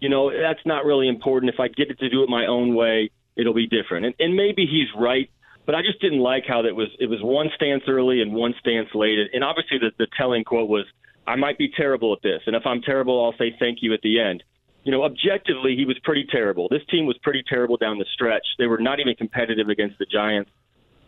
[0.00, 1.52] You know, that's not really important.
[1.52, 4.06] If I get it to do it my own way, it'll be different.
[4.06, 5.30] And, and maybe he's right
[5.70, 6.88] but I just didn't like how that was.
[6.98, 10.68] It was one stance early and one stance late, and obviously the, the telling quote
[10.68, 10.84] was,
[11.28, 14.00] "I might be terrible at this, and if I'm terrible, I'll say thank you at
[14.02, 14.42] the end."
[14.84, 16.68] You know, objectively, he was pretty terrible.
[16.70, 18.46] This team was pretty terrible down the stretch.
[18.58, 20.50] They were not even competitive against the Giants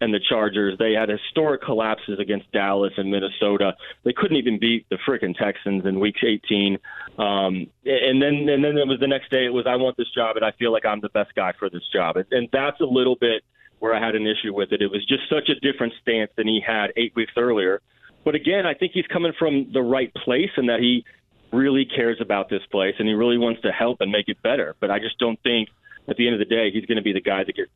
[0.02, 0.76] and the Chargers.
[0.78, 3.74] They had historic collapses against Dallas and Minnesota.
[4.04, 6.76] They couldn't even beat the freaking Texans in Week 18.
[7.18, 9.46] Um, and then and then it was the next day.
[9.46, 11.70] It was I want this job and I feel like I'm the best guy for
[11.70, 12.16] this job.
[12.30, 13.42] And that's a little bit
[13.78, 14.82] where I had an issue with it.
[14.82, 17.80] It was just such a different stance than he had eight weeks earlier.
[18.24, 21.04] But again, I think he's coming from the right place and that he
[21.52, 24.74] really cares about this place and he really wants to help and make it better.
[24.80, 25.68] But I just don't think
[26.08, 27.70] at the end of the day he's going to be the guy that gets.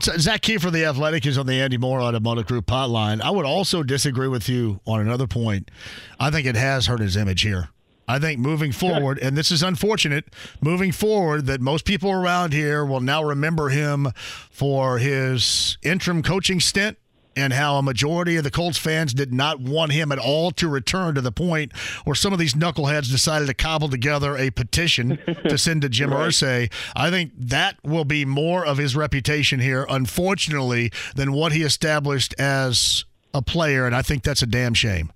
[0.00, 3.20] So Zak Keefer the Athletic is on the Andy Mohr Automotive Group hotline.
[3.20, 5.70] I would also disagree with you on another point.
[6.18, 7.68] I think it has hurt his image here.
[8.08, 12.84] I think moving forward, and this is unfortunate, moving forward, that most people around here
[12.84, 16.98] will now remember him for his interim coaching stint
[17.36, 20.68] and how a majority of the Colts fans did not want him at all to
[20.68, 25.18] return to the point where some of these knuckleheads decided to cobble together a petition
[25.48, 26.28] to send to Jim right.
[26.28, 26.72] Irsay.
[26.94, 32.34] I think that will be more of his reputation here, unfortunately, than what he established
[32.38, 35.12] as a player, and I think that's a damn shame.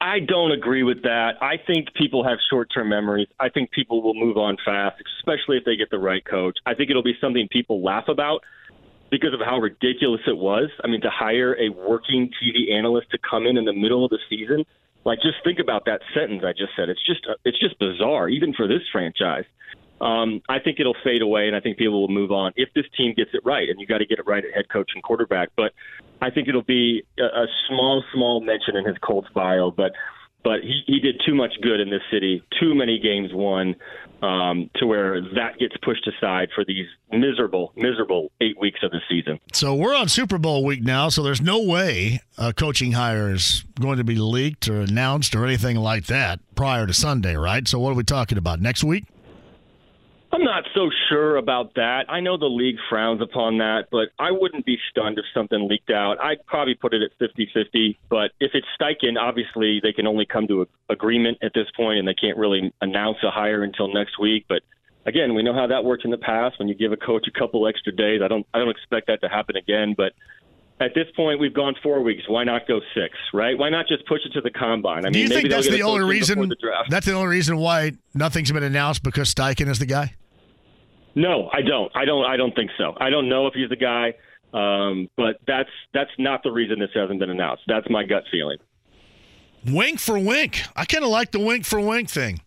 [0.00, 1.32] I don't agree with that.
[1.42, 3.26] I think people have short term memories.
[3.40, 6.56] I think people will move on fast, especially if they get the right coach.
[6.64, 8.44] I think it'll be something people laugh about
[9.10, 10.68] because of how ridiculous it was.
[10.84, 14.10] I mean, to hire a working TV analyst to come in in the middle of
[14.10, 14.64] the season,
[15.04, 16.88] like just think about that sentence I just said.
[16.88, 19.44] It's just it's just bizarre, even for this franchise.
[20.00, 22.84] Um, I think it'll fade away, and I think people will move on if this
[22.96, 23.68] team gets it right.
[23.68, 25.48] And you got to get it right at head coach and quarterback.
[25.56, 25.72] But
[26.20, 29.70] I think it'll be a, a small, small mention in his Colts bio.
[29.70, 29.92] But
[30.44, 33.74] but he, he did too much good in this city, too many games won,
[34.22, 39.00] um, to where that gets pushed aside for these miserable, miserable eight weeks of the
[39.08, 39.38] season.
[39.52, 43.64] So we're on Super Bowl week now, so there's no way a coaching hire is
[43.80, 47.66] going to be leaked or announced or anything like that prior to Sunday, right?
[47.68, 49.04] So what are we talking about next week?
[50.30, 52.04] I'm not so sure about that.
[52.08, 55.90] I know the league frowns upon that, but I wouldn't be stunned if something leaked
[55.90, 56.20] out.
[56.22, 57.98] I'd probably put it at 50 50.
[58.10, 61.98] But if it's Steichen, obviously they can only come to an agreement at this point,
[61.98, 64.44] and they can't really announce a hire until next week.
[64.48, 64.62] But
[65.06, 66.58] again, we know how that worked in the past.
[66.58, 69.22] When you give a coach a couple extra days, I don't, I don't expect that
[69.22, 69.94] to happen again.
[69.96, 70.12] But
[70.80, 72.22] at this point, we've gone four weeks.
[72.28, 73.16] Why not go six?
[73.32, 73.58] Right?
[73.58, 74.98] Why not just push it to the combine?
[74.98, 76.48] I mean, Do you think that's the only reason?
[76.48, 76.56] The
[76.88, 80.14] that's the only reason why nothing's been announced because Steichen is the guy.
[81.14, 81.90] No, I don't.
[81.96, 82.24] I don't.
[82.24, 82.94] I don't think so.
[83.00, 84.14] I don't know if he's the guy,
[84.52, 87.64] um, but that's that's not the reason this hasn't been announced.
[87.66, 88.58] That's my gut feeling.
[89.66, 90.62] Wink for wink.
[90.76, 92.40] I kind of like the wink for wink thing.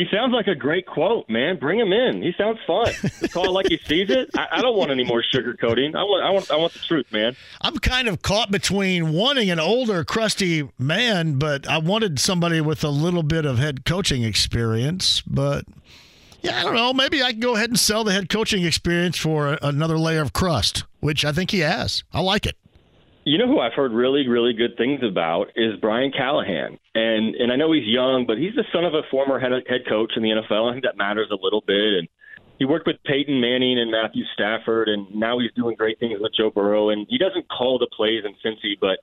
[0.00, 1.58] He sounds like a great quote, man.
[1.58, 2.22] Bring him in.
[2.22, 2.86] He sounds fun.
[3.32, 4.30] Call it like he sees it.
[4.34, 5.94] I, I don't want any more sugarcoating.
[5.94, 7.36] I want, I want, I want the truth, man.
[7.60, 12.82] I'm kind of caught between wanting an older, crusty man, but I wanted somebody with
[12.82, 15.20] a little bit of head coaching experience.
[15.26, 15.66] But
[16.40, 16.94] yeah, I don't know.
[16.94, 20.32] Maybe I can go ahead and sell the head coaching experience for another layer of
[20.32, 22.04] crust, which I think he has.
[22.10, 22.56] I like it.
[23.30, 27.52] You know who I've heard really, really good things about is Brian Callahan, and and
[27.52, 30.24] I know he's young, but he's the son of a former head head coach in
[30.24, 30.68] the NFL.
[30.68, 31.94] I think that matters a little bit.
[31.94, 32.08] And
[32.58, 36.32] he worked with Peyton Manning and Matthew Stafford, and now he's doing great things with
[36.36, 36.90] Joe Burrow.
[36.90, 38.98] And he doesn't call the plays in Cincy, but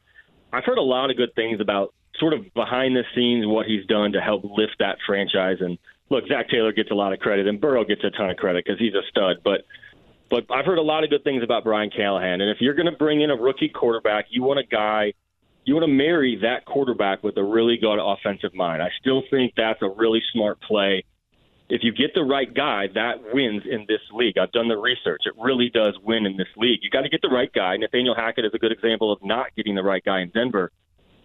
[0.51, 3.85] I've heard a lot of good things about sort of behind the scenes what he's
[3.85, 5.59] done to help lift that franchise.
[5.61, 5.77] And
[6.09, 8.65] look, Zac Taylor gets a lot of credit, and Burrow gets a ton of credit
[8.65, 9.37] because he's a stud.
[9.41, 9.61] But
[10.29, 12.91] but I've heard a lot of good things about Brian Callahan, and if you're going
[12.91, 15.13] to bring in a rookie quarterback, you want a guy.
[15.65, 18.81] You want to marry that quarterback with a really good offensive mind.
[18.81, 21.03] I still think that's a really smart play.
[21.69, 24.37] If you get the right guy, that wins in this league.
[24.37, 25.23] I've done the research.
[25.25, 26.79] It really does win in this league.
[26.81, 27.75] You got to get the right guy.
[27.75, 30.71] Nathaniel Hackett is a good example of not getting the right guy in Denver,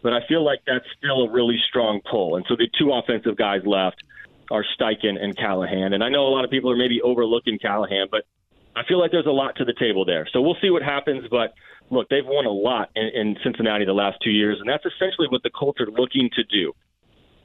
[0.02, 2.34] but I feel like that's still a really strong pull.
[2.34, 4.02] And so the two offensive guys left
[4.50, 5.92] are Steichen and Callahan.
[5.92, 8.24] And I know a lot of people are maybe overlooking Callahan, but
[8.74, 10.26] I feel like there's a lot to the table there.
[10.32, 11.24] So we'll see what happens.
[11.30, 11.54] But
[11.90, 15.28] look, they've won a lot in, in Cincinnati the last two years, and that's essentially
[15.28, 16.72] what the Colts are looking to do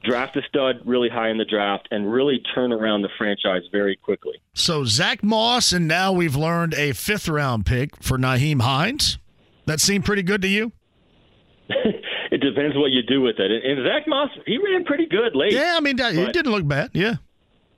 [0.04, 3.96] draft a stud really high in the draft and really turn around the franchise very
[3.96, 4.40] quickly.
[4.54, 9.18] So Zach Moss, and now we've learned a fifth round pick for Nyheim Hines.
[9.66, 10.72] That seemed pretty good to you?
[11.68, 13.50] it depends what you do with it.
[13.50, 15.52] And Zach Moss, he ran pretty good late.
[15.52, 16.90] Yeah, I mean, it didn't look bad.
[16.94, 17.16] Yeah.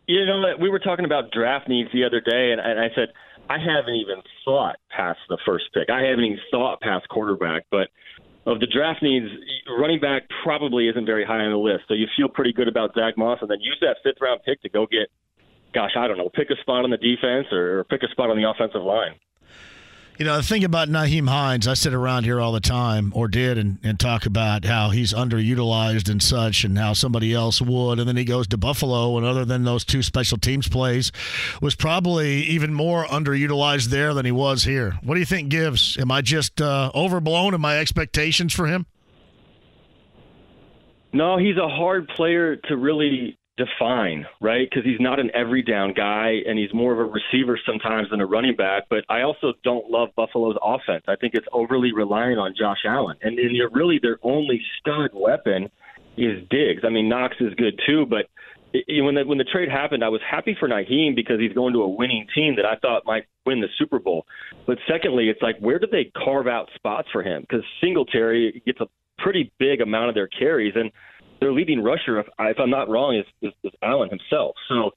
[0.06, 3.08] You know, we were talking about draft needs the other day, and I said,
[3.50, 5.90] I haven't even thought past the first pick.
[5.90, 7.88] I haven't even thought past quarterback, but
[8.46, 9.26] of the draft needs,
[9.68, 11.84] running back probably isn't very high on the list.
[11.88, 14.62] So you feel pretty good about Zack Moss, and then use that fifth round pick
[14.62, 15.08] to go get,
[15.74, 18.30] gosh, I don't know, pick a spot on the defense or, or pick a spot
[18.30, 19.18] on the offensive line.
[20.20, 23.26] You know, the thing about Nyheim Hines, I sit around here all the time, or
[23.26, 27.98] did, and, and talk about how he's underutilized and such, and how somebody else would.
[27.98, 31.10] And then he goes to Buffalo, and other than those two special teams plays,
[31.62, 34.98] was probably even more underutilized there than he was here.
[35.02, 35.96] What do you think gives?
[35.96, 38.84] Am I just uh, overblown in my expectations for him?
[41.14, 44.68] No, he's a hard player to really define, right?
[44.68, 48.20] Because he's not an every down guy and he's more of a receiver sometimes than
[48.20, 48.84] a running back.
[48.88, 51.04] But I also don't love Buffalo's offense.
[51.08, 53.16] I think it's overly reliant on Josh Allen.
[53.22, 55.70] And, and you're really their only stud weapon
[56.16, 56.82] is Diggs.
[56.84, 58.26] I mean, Knox is good too, but
[58.72, 61.72] it, when the when the trade happened, I was happy for Nyheim because he's going
[61.74, 64.26] to a winning team that I thought might win the Super Bowl.
[64.66, 67.42] But secondly, it's like where did they carve out spots for him?
[67.42, 68.86] Because Singletary gets a
[69.18, 70.90] pretty big amount of their carries, and
[71.40, 74.54] their leading rusher, if, if I'm not wrong, is, is, is Allen himself.
[74.68, 74.92] So,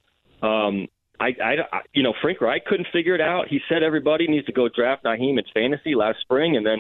[0.48, 0.88] um,
[1.20, 1.56] I, I,
[1.94, 3.48] you know, Frank Reich couldn't figure it out.
[3.48, 6.80] He said everybody needs to go draft Nyheim in fantasy last spring, and then,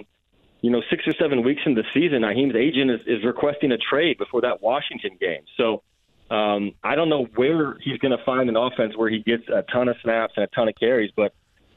[0.61, 3.77] you know, six or seven weeks into the season, Nyheim's agent is, is requesting a
[3.77, 5.43] trade before that Washington game.
[5.55, 5.83] So,
[6.29, 9.63] um, I don't know where he's going to find an offense where he gets a
[9.71, 11.33] ton of snaps and a ton of carries, but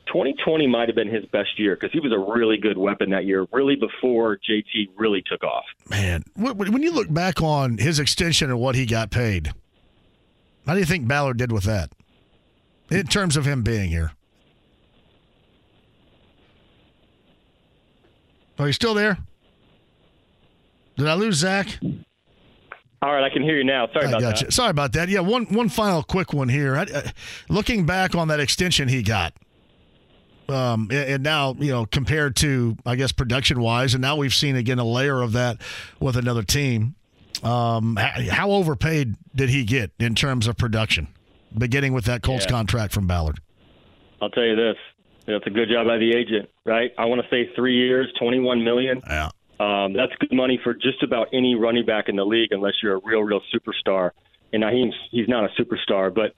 [0.06, 3.24] 2020 might have been his best year because he was a really good weapon that
[3.26, 5.64] year, really before JT really took off.
[5.88, 9.52] Man, when you look back on his extension and what he got paid,
[10.66, 11.90] how do you think Ballard did with that
[12.90, 14.12] in terms of him being here?
[18.58, 19.18] Oh, Are you still there?
[20.96, 21.78] Did I lose Zak?
[23.02, 23.86] All right, I can hear you now.
[23.92, 24.52] Sorry I about that.
[24.52, 25.08] Sorry about that.
[25.08, 26.76] Yeah, one one final quick one here.
[26.76, 27.02] I, uh,
[27.48, 29.34] looking back on that extension he got,
[30.48, 34.56] um, and now, you know, compared to, I guess, production wise, and now we've seen
[34.56, 35.58] again a layer of that
[36.00, 36.94] with another team.
[37.42, 41.08] Um, how overpaid did he get in terms of production,
[41.56, 42.50] beginning with that Colts yeah.
[42.52, 43.40] contract from Ballard?
[44.22, 44.76] I'll tell you this:
[45.26, 46.92] it's a good job by the agent, right?
[46.96, 49.02] I want to say three years, twenty-one million.
[49.06, 49.30] Yeah,
[49.60, 52.96] um, that's good money for just about any running back in the league, unless you're
[52.96, 54.12] a real, real superstar.
[54.52, 56.34] And Nyheim's he's not a superstar, but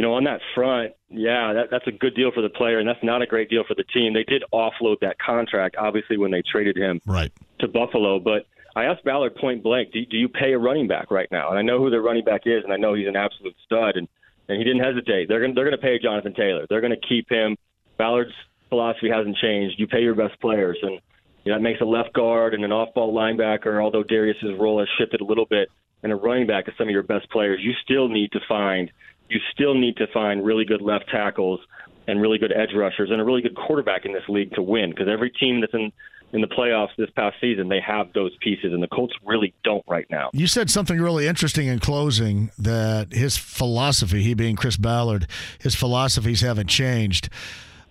[0.00, 2.88] you know, on that front, yeah, that, that's a good deal for the player, and
[2.88, 4.14] that's not a great deal for the team.
[4.14, 7.30] They did offload that contract, obviously, when they traded him right.
[7.58, 8.18] to Buffalo.
[8.18, 11.50] But I asked Ballard point blank, do, do you pay a running back right now?
[11.50, 13.98] And I know who their running back is, and I know he's an absolute stud,
[13.98, 14.08] and,
[14.48, 15.28] and he didn't hesitate.
[15.28, 16.64] They're going to they're going to pay Jonathan Taylor.
[16.70, 17.58] They're going to keep him.
[17.98, 18.32] Ballard's
[18.70, 19.78] philosophy hasn't changed.
[19.78, 20.98] You pay your best players, and
[21.44, 23.84] you know, that makes a left guard and an off-ball linebacker.
[23.84, 25.68] Although Darius's role has shifted a little bit,
[26.02, 27.60] and a running back is some of your best players.
[27.62, 28.90] You still need to find–
[29.30, 31.60] you still need to find really good left tackles
[32.06, 34.90] and really good edge rushers and a really good quarterback in this league to win
[34.90, 35.92] because every team that's in
[36.32, 39.84] in the playoffs this past season, they have those pieces, and the Colts really don't
[39.88, 40.30] right now.
[40.32, 45.26] You said something really interesting in closing that his philosophy, he being Chris Ballard,
[45.58, 47.28] his philosophies haven't changed.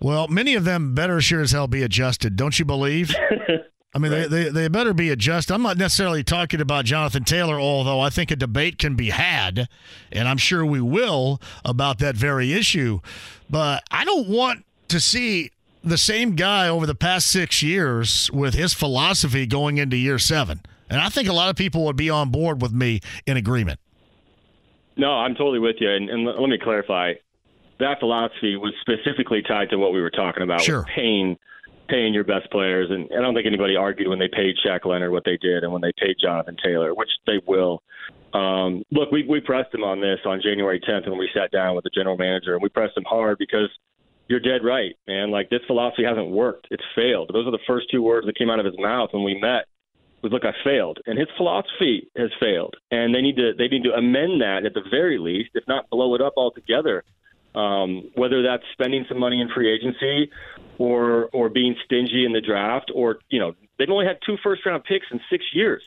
[0.00, 3.14] Well, many of them better sure as hell be adjusted, don't you believe?
[3.92, 4.30] I mean, right.
[4.30, 5.52] they, they, they better be adjusted.
[5.52, 9.68] I'm not necessarily talking about Jonathan Taylor, although I think a debate can be had,
[10.12, 13.00] and I'm sure we will about that very issue.
[13.48, 15.50] But I don't want to see
[15.82, 20.60] the same guy over the past six years with his philosophy going into year seven.
[20.88, 23.80] And I think a lot of people would be on board with me in agreement.
[24.96, 25.90] No, I'm totally with you.
[25.90, 27.14] And, and let me clarify
[27.80, 30.86] that philosophy was specifically tied to what we were talking about sure.
[30.94, 31.36] paying–
[31.90, 32.88] paying your best players.
[32.90, 35.72] And I don't think anybody argued when they paid Shaq Leonard what they did and
[35.72, 37.82] when they paid Jonathan Taylor, which they will.
[38.32, 41.74] Um, look, we, we pressed him on this on January 10th when we sat down
[41.74, 43.68] with the general manager, and we pressed him hard because
[44.28, 45.30] you're dead right, man.
[45.32, 46.68] Like this philosophy hasn't worked.
[46.70, 47.30] It's failed.
[47.34, 49.66] Those are the first two words that came out of his mouth when we met.
[50.22, 53.84] Was look, I failed, and his philosophy has failed, and they need to they need
[53.84, 57.02] to amend that at the very least, if not blow it up altogether.
[57.54, 60.30] Um, whether that's spending some money in free agency
[60.78, 64.64] or or being stingy in the draft, or you know they've only had two first
[64.64, 65.82] round picks in six years.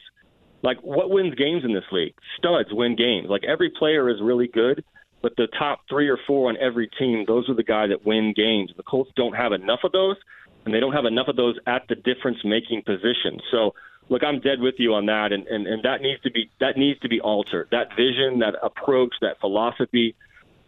[0.62, 2.16] Like what wins games in this league?
[2.38, 3.28] Studs win games.
[3.30, 4.84] Like every player is really good,
[5.22, 8.34] but the top three or four on every team, those are the guys that win
[8.36, 8.72] games.
[8.76, 10.18] The Colts don't have enough of those,
[10.66, 13.40] and they don't have enough of those at the difference making position.
[13.52, 13.74] So
[14.10, 16.78] look, I'm dead with you on that, and, and, and that needs to be that
[16.78, 17.70] needs to be altered.
[17.72, 20.16] That vision, that approach, that philosophy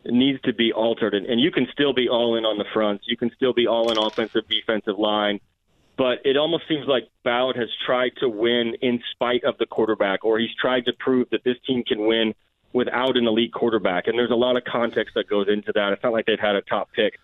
[0.05, 1.13] needs to be altered.
[1.13, 3.05] And, and you can still be all in on the fronts.
[3.07, 5.39] You can still be all in offensive, defensive line.
[5.97, 10.25] But it almost seems like Ballard has tried to win in spite of the quarterback,
[10.25, 12.33] or he's tried to prove that this team can win
[12.73, 14.07] without an elite quarterback.
[14.07, 15.93] And there's a lot of context that goes into that.
[15.93, 17.17] It's not like they've had a top pick.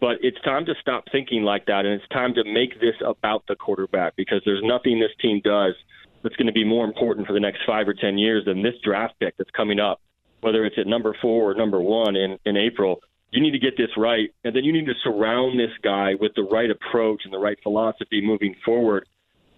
[0.00, 3.44] But it's time to stop thinking like that, and it's time to make this about
[3.48, 5.74] the quarterback because there's nothing this team does
[6.22, 8.74] that's going to be more important for the next five or ten years than this
[8.82, 10.00] draft pick that's coming up
[10.44, 13.76] whether it's at number four or number one in, in April, you need to get
[13.76, 14.28] this right.
[14.44, 17.58] And then you need to surround this guy with the right approach and the right
[17.62, 19.06] philosophy moving forward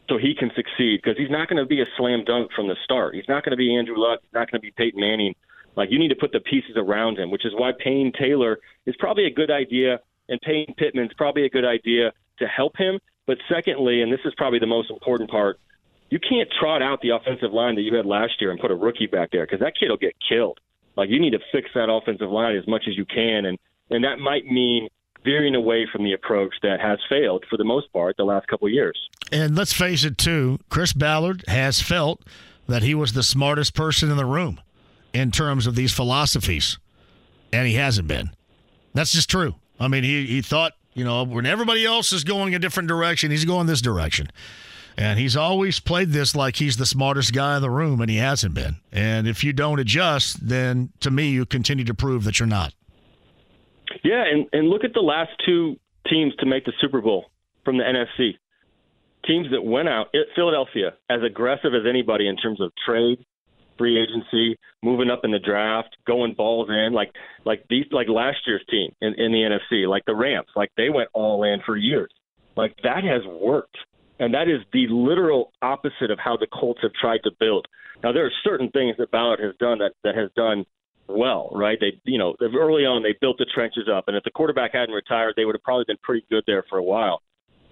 [0.08, 2.76] so he can succeed because he's not going to be a slam dunk from the
[2.84, 3.14] start.
[3.14, 4.20] He's not going to be Andrew Luck.
[4.22, 5.34] He's not going to be Peyton Manning.
[5.76, 8.94] Like you need to put the pieces around him, which is why Payne Taylor is
[8.98, 12.98] probably a good idea, and Payne Pittman's probably a good idea to help him.
[13.26, 15.58] But secondly, and this is probably the most important part,
[16.08, 18.74] you can't trot out the offensive line that you had last year and put a
[18.74, 20.60] rookie back there because that kid will get killed.
[20.96, 23.58] Like you need to fix that offensive line as much as you can, and
[23.90, 24.88] and that might mean
[25.24, 28.66] veering away from the approach that has failed for the most part the last couple
[28.66, 28.98] of years.
[29.32, 32.22] And let's face it, too, Chris Ballard has felt
[32.68, 34.60] that he was the smartest person in the room
[35.12, 36.78] in terms of these philosophies,
[37.52, 38.30] and he hasn't been.
[38.94, 39.56] That's just true.
[39.80, 43.30] I mean, he, he thought, you know, when everybody else is going a different direction,
[43.30, 44.28] he's going this direction.
[44.98, 48.16] And he's always played this like he's the smartest guy in the room, and he
[48.16, 48.76] hasn't been.
[48.90, 52.72] And if you don't adjust, then to me, you continue to prove that you're not.
[54.02, 55.76] Yeah, and, and look at the last two
[56.08, 57.26] teams to make the Super Bowl
[57.64, 58.36] from the NFC.
[59.26, 63.18] Teams that went out, Philadelphia, as aggressive as anybody in terms of trade,
[63.76, 67.10] free agency, moving up in the draft, going balls in, like
[67.44, 70.88] like these like last year's team in, in the NFC, like the Rams, like they
[70.90, 72.10] went all in for years.
[72.56, 73.76] Like that has worked.
[74.18, 77.66] And that is the literal opposite of how the Colts have tried to build.
[78.02, 80.64] Now, there are certain things that Ballard has done that, that has done
[81.08, 81.78] well, right?
[81.80, 84.94] They, you know, early on they built the trenches up, and if the quarterback hadn't
[84.94, 87.22] retired, they would have probably been pretty good there for a while.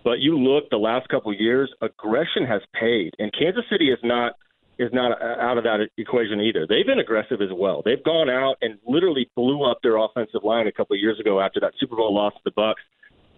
[0.05, 3.99] But you look the last couple of years, aggression has paid, and Kansas City is
[4.03, 4.35] not
[4.77, 6.67] is not out of that equation either.
[6.69, 7.81] They've been aggressive as well.
[7.85, 11.41] They've gone out and literally blew up their offensive line a couple of years ago
[11.41, 12.83] after that Super Bowl loss to the Bucks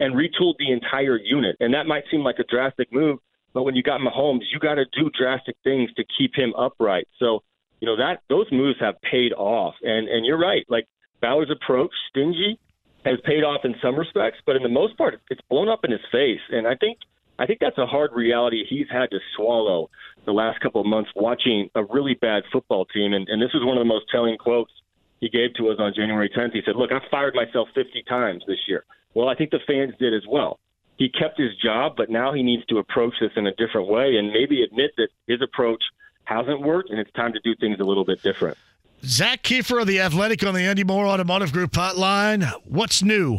[0.00, 1.56] and retooled the entire unit.
[1.60, 3.18] And that might seem like a drastic move,
[3.54, 7.08] but when you got Mahomes, you got to do drastic things to keep him upright.
[7.18, 7.42] So,
[7.80, 9.74] you know that those moves have paid off.
[9.82, 10.86] And and you're right, like
[11.20, 12.58] Bowers' approach, stingy,
[13.04, 15.92] has paid off in some respects, but in the most part, it's blown up in
[15.92, 16.40] his face.
[16.50, 16.98] And I think
[17.38, 19.90] I think that's a hard reality he's had to swallow
[20.24, 23.12] the last couple of months watching a really bad football team.
[23.12, 24.72] And, and this was one of the most telling quotes
[25.20, 26.52] he gave to us on January 10th.
[26.52, 28.84] He said, "Look, I fired myself 50 times this year.
[29.16, 30.60] Well, I think the fans did as well.
[30.98, 34.16] He kept his job, but now he needs to approach this in a different way
[34.18, 35.82] and maybe admit that his approach
[36.24, 38.58] hasn't worked and it's time to do things a little bit different.
[39.06, 42.44] Zak Keefer of the Athletic on the Andy Mohr Automotive Group hotline.
[42.66, 43.38] What's new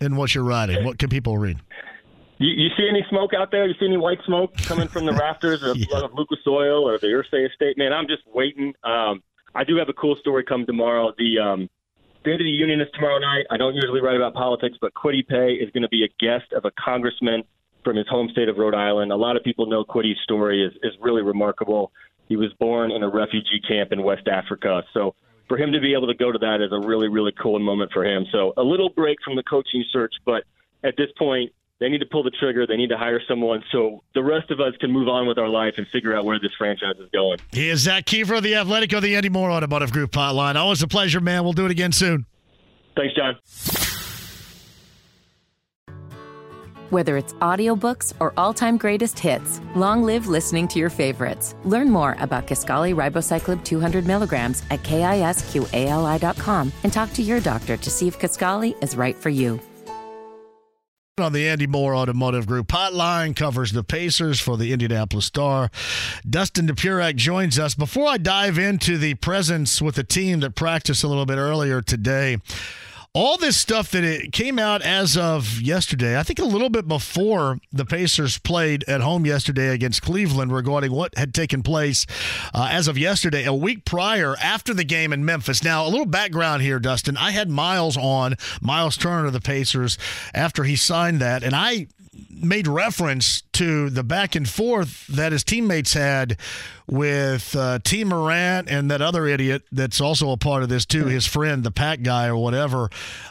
[0.00, 0.84] in what you're writing?
[0.84, 1.60] What can people read?
[2.38, 3.68] You, you see any smoke out there?
[3.68, 6.00] You see any white smoke coming from the rafters of, yeah.
[6.00, 7.78] of Lucas Oil or the Irsay Estate?
[7.78, 8.74] Man, I'm just waiting.
[8.82, 9.22] Um,
[9.54, 11.12] I do have a cool story come tomorrow.
[11.16, 11.70] The um,
[12.22, 13.46] State of the Union is tomorrow night.
[13.50, 16.52] I don't usually write about politics, but Kwity Paye is going to be a guest
[16.52, 17.42] of a congressman
[17.82, 19.10] from his home state of Rhode Island.
[19.10, 21.90] A lot of people know Kwity's story is, is really remarkable.
[22.28, 24.84] He was born in a refugee camp in West Africa.
[24.94, 25.16] So
[25.48, 27.90] for him to be able to go to that is a really, really cool moment
[27.92, 28.24] for him.
[28.30, 30.44] So a little break from the coaching search, but
[30.84, 31.50] at this point,
[31.82, 32.64] they need to pull the trigger.
[32.64, 35.48] They need to hire someone so the rest of us can move on with our
[35.48, 37.38] life and figure out where this franchise is going.
[37.50, 40.54] He is Zak Keefer of the Athletic of the Andy Mohr Automotive Group hotline.
[40.54, 41.42] Always a pleasure, man.
[41.42, 42.26] We'll do it again soon.
[42.96, 43.36] Thanks, John.
[46.90, 51.54] Whether it's audiobooks or all-time greatest hits, long live listening to your favorites.
[51.64, 57.90] Learn more about Kisqali Ribociclib 200 milligrams at kisqali.com and talk to your doctor to
[57.90, 59.58] see if Kisqali is right for you
[61.20, 65.70] on the Andy Mohr Automotive Group hotline covers the Pacers for the Indianapolis Star.
[66.28, 67.74] Dustin Dopirak joins us.
[67.74, 71.82] Before I dive into the presence with the team that practiced a little bit earlier
[71.82, 72.38] today,
[73.14, 76.88] all this stuff that it came out as of yesterday, I think a little bit
[76.88, 82.06] before the Pacers played at home yesterday against Cleveland regarding what had taken place
[82.54, 85.62] uh, as of yesterday, a week prior after the game in Memphis.
[85.62, 87.18] Now, a little background here, Dustin.
[87.18, 89.98] I had Miles on, Miles Turner of the Pacers,
[90.32, 91.88] after he signed that, and I
[92.30, 96.36] made reference to the back and forth that his teammates had
[96.86, 101.06] with uh, Ja Morant and that other idiot that's also a part of this too,
[101.06, 102.90] his friend, the Pat guy or whatever,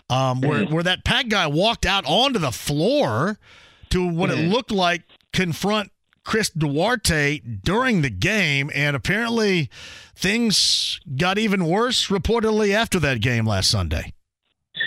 [0.10, 3.38] um, where, where that Pat guy walked out onto the floor
[3.90, 5.04] to what it looked like
[5.34, 5.92] confront
[6.24, 9.70] Chris Duarte during the game, and apparently
[10.16, 14.14] things got even worse reportedly after that game last Sunday.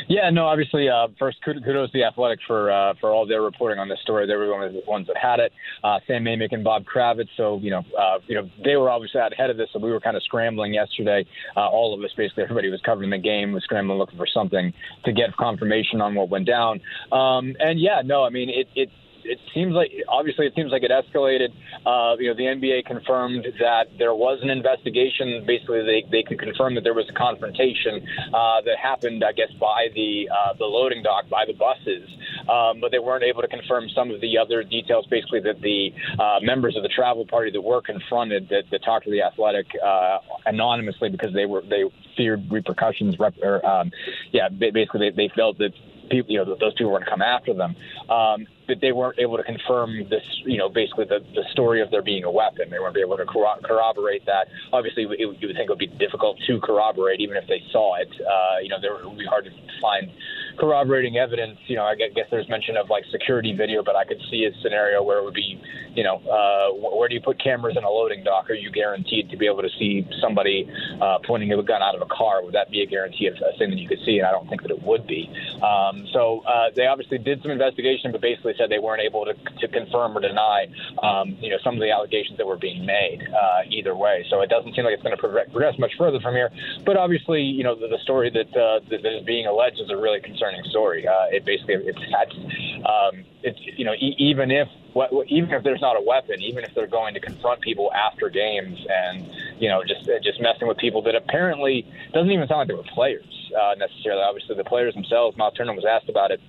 [0.09, 3.78] Yeah, no, obviously, uh, first kudos to the Athletic for uh, for all their reporting
[3.78, 4.26] on this story.
[4.26, 5.52] They were one of the ones that had it.
[5.82, 7.28] Uh, Sam Amick and Bob Kravitz.
[7.36, 9.68] So you know, uh, you know, they were obviously out ahead of this.
[9.72, 11.24] So we were kind of scrambling yesterday.
[11.57, 14.72] Uh, all of us, basically, everybody was covering the game, was scrambling looking for something
[15.05, 16.80] to get confirmation on what went down.
[17.12, 18.90] Um, and yeah, no, I mean, it it
[19.25, 21.51] it seems like obviously it seems like it escalated.
[21.87, 25.45] Uh, you know, the NBA confirmed that there was an investigation.
[25.47, 29.51] Basically, they, they could confirm that there was a confrontation uh, that happened, I guess,
[29.59, 32.09] by the uh, the loading dock by the buses,
[32.49, 35.07] um, but they weren't able to confirm some of the other details.
[35.07, 39.05] Basically, that the uh, members of the travel party that were confronted that, that talked
[39.07, 41.85] to the Athletic uh, anonymously because they were they
[42.16, 43.18] feared repercussions.
[43.18, 43.91] Rep, or, um,
[44.33, 45.72] yeah, basically they, they felt that
[46.11, 47.76] people, you know, those people were going to come after them.
[48.09, 51.90] Um, but they weren't able to confirm this, you know, basically the, the story of
[51.90, 52.70] there being a weapon.
[52.70, 54.48] They weren't able to corroborate that.
[54.72, 57.96] Obviously, it, you would think it would be difficult to corroborate, even if they saw
[57.96, 58.09] it.
[58.20, 59.50] Uh, you know, there would be hard to
[59.80, 60.11] find
[60.59, 61.59] corroborating evidence.
[61.66, 64.52] You know, I guess there's mention of like security video, but I could see a
[64.62, 65.61] scenario where it would be,
[65.94, 68.50] you know, uh, where do you put cameras in a loading dock?
[68.50, 70.68] Are you guaranteed to be able to see somebody
[71.00, 72.44] uh, pointing a gun out of a car?
[72.44, 74.18] Would that be a guarantee of a thing that you could see?
[74.18, 75.28] And I don't think that it would be.
[75.62, 79.34] Um, so uh, they obviously did some investigation, but basically said they weren't able to,
[79.34, 80.66] to confirm or deny,
[81.02, 84.24] um, you know, some of the allegations that were being made uh, either way.
[84.30, 86.50] So it doesn't seem like it's going to progress much further from here.
[86.84, 89.96] But obviously, you know, the, the story that, uh, that is being alleged is a
[89.96, 91.07] really concerning story.
[91.07, 92.36] Uh, it basically it's that's
[92.84, 96.64] um, it's you know e- even if what, even if there's not a weapon, even
[96.64, 99.26] if they're going to confront people after games and
[99.59, 102.95] you know just just messing with people that apparently doesn't even sound like they were
[102.95, 103.26] players
[103.57, 104.22] uh, necessarily.
[104.22, 105.36] Obviously, the players themselves.
[105.36, 106.40] Miles Turner was asked about it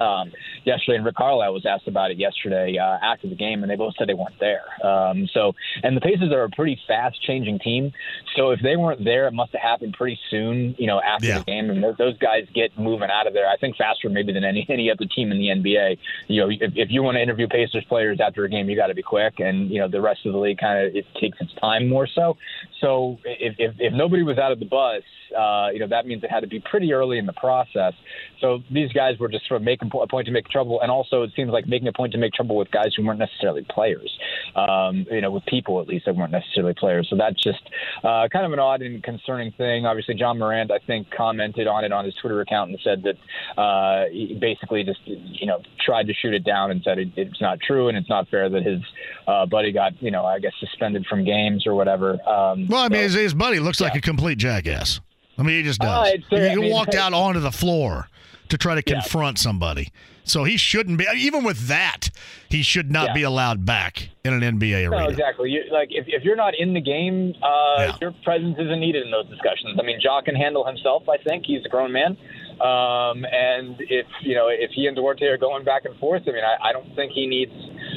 [0.00, 0.32] um,
[0.64, 3.76] yesterday, and Rick Carlisle was asked about it yesterday uh, after the game, and they
[3.76, 4.62] both said they weren't there.
[4.86, 7.92] Um, so, and the Pacers are a pretty fast-changing team.
[8.36, 10.74] So, if they weren't there, it must have happened pretty soon.
[10.78, 11.38] You know, after yeah.
[11.38, 13.48] the game, and those guys get moving out of there.
[13.48, 15.98] I think faster maybe than any any other team in the NBA.
[16.28, 18.88] You know, if, if you want to interview Pacers players after a game, you got
[18.88, 21.38] to be quick, and you know the rest of the league kind of it takes
[21.40, 22.36] its time more so.
[22.80, 25.02] So, if if, if nobody was out of the bus,
[25.36, 27.92] uh, you know that means it had to be pretty early in the process.
[28.40, 31.22] So these guys were just sort of making a point to make trouble, and also
[31.22, 34.10] it seems like making a point to make trouble with guys who weren't necessarily players.
[34.54, 37.06] Um, you know, with people at least that weren't necessarily players.
[37.08, 37.60] So that's just
[38.02, 39.86] uh, kind of an odd and concerning thing.
[39.86, 43.60] Obviously, Ja Morant, I think, commented on it on his Twitter account and said that
[43.60, 47.40] uh, he basically just you know tried to shoot it down and said it, it's
[47.40, 48.80] not true and it's not fair that his
[49.26, 52.12] uh, buddy got you know I guess suspended from games or whatever.
[52.28, 53.88] Um, well, I mean, his, his buddy looks yeah.
[53.88, 55.00] like a complete jackass.
[55.38, 56.08] I mean, he just does.
[56.08, 58.08] Uh, he, I mean, walked out onto the floor
[58.50, 59.42] to try to confront yeah.
[59.42, 59.92] somebody.
[60.24, 61.06] So he shouldn't be.
[61.16, 62.10] Even with that,
[62.48, 63.14] he should not yeah.
[63.14, 65.04] be allowed back in an NBA arena.
[65.04, 65.50] No, exactly.
[65.50, 67.48] You, like if, if you're not in the game, uh,
[67.78, 67.96] yeah.
[68.00, 69.78] your presence isn't needed in those discussions.
[69.80, 71.08] I mean, Ja can handle himself.
[71.08, 72.16] I think he's a grown man.
[72.60, 76.32] Um, and if you know if he and Duarte are going back and forth, I
[76.32, 77.52] mean, I, I don't think he needs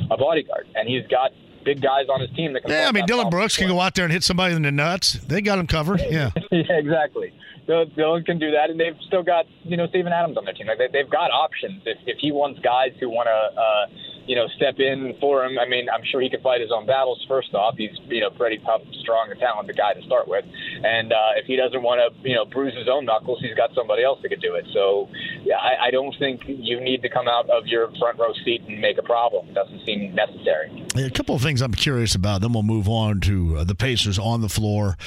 [0.09, 1.31] a bodyguard, and he's got
[1.63, 2.71] big guys on his team that can.
[2.71, 5.13] Yeah, I mean, Dillon Brooks can go out there and hit somebody in the nuts.
[5.13, 6.01] They got him covered.
[6.01, 6.31] Yeah.
[6.51, 7.33] yeah, exactly.
[7.65, 10.67] Dillon can do that, and they've still got you know Steven Adams on their team.
[10.67, 11.81] Like they, have got options.
[11.85, 13.85] If, if he wants guys who want to uh,
[14.27, 16.85] you know step in for him, I mean I'm sure he can fight his own
[16.85, 17.23] battles.
[17.27, 20.43] First off, he's you know pretty tough, strong, and talented guy to start with.
[20.83, 23.73] And uh, if he doesn't want to you know bruise his own knuckles, he's got
[23.73, 24.65] somebody else that could do it.
[24.73, 25.07] So
[25.43, 28.63] yeah, I, I don't think you need to come out of your front row seat
[28.67, 29.47] and make a problem.
[29.49, 30.83] It doesn't seem necessary.
[30.97, 32.41] A couple of things I'm curious about.
[32.41, 34.97] Then we'll move on to uh, the Pacers on the floor.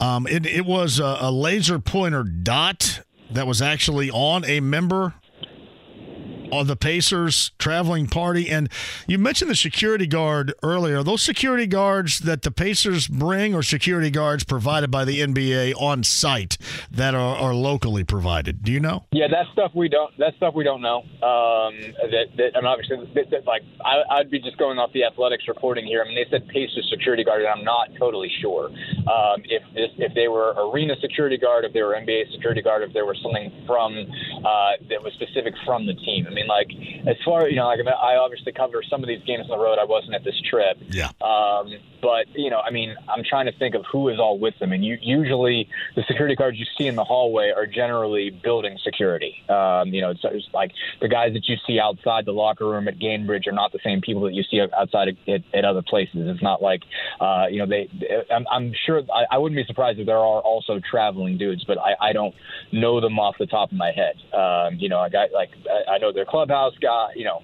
[0.00, 5.14] Um, it, it was a, a laser pointer dot that was actually on a member
[6.52, 8.48] on the Pacers traveling party.
[8.48, 8.68] And
[9.06, 11.02] you mentioned the security guard earlier.
[11.02, 16.02] Those security guards that the Pacers bring or security guards provided by the NBA on
[16.02, 16.58] site
[16.90, 18.62] that are, are locally provided.
[18.62, 19.04] Do you know?
[19.12, 20.16] Yeah, that stuff we don't.
[20.18, 21.02] That stuff we don't know.
[21.22, 21.74] Um,
[22.10, 25.44] that, that and obviously, that, that, like I, I'd be just going off the athletics
[25.48, 26.02] reporting here.
[26.02, 29.90] I mean, they said Pacers security guard, and I'm not totally sure um, if this
[29.98, 33.18] if they were arena security guard, if they were NBA security guard, if there was
[33.22, 33.96] something from
[34.44, 36.26] uh, that was specific from the team.
[36.26, 36.70] I mean, mean, like
[37.06, 39.78] as far you know, like I obviously cover some of these games on the road.
[39.80, 40.78] I wasn't at this trip.
[40.88, 41.10] Yeah.
[41.20, 44.58] Um, but you know, I mean, I'm trying to think of who is all with
[44.58, 48.78] them, and you, usually the security guards you see in the hallway are generally building
[48.82, 49.34] security.
[49.48, 52.88] Um, you know, it's, it's like the guys that you see outside the locker room
[52.88, 56.14] at Gainbridge are not the same people that you see outside at, at other places.
[56.14, 56.82] It's not like
[57.20, 57.88] uh, you know they.
[58.30, 61.78] I'm, I'm sure I, I wouldn't be surprised if there are also traveling dudes, but
[61.78, 62.34] I, I don't
[62.72, 64.16] know them off the top of my head.
[64.32, 65.50] Um, you know, I got like
[65.88, 67.08] I know their clubhouse guy.
[67.16, 67.42] You know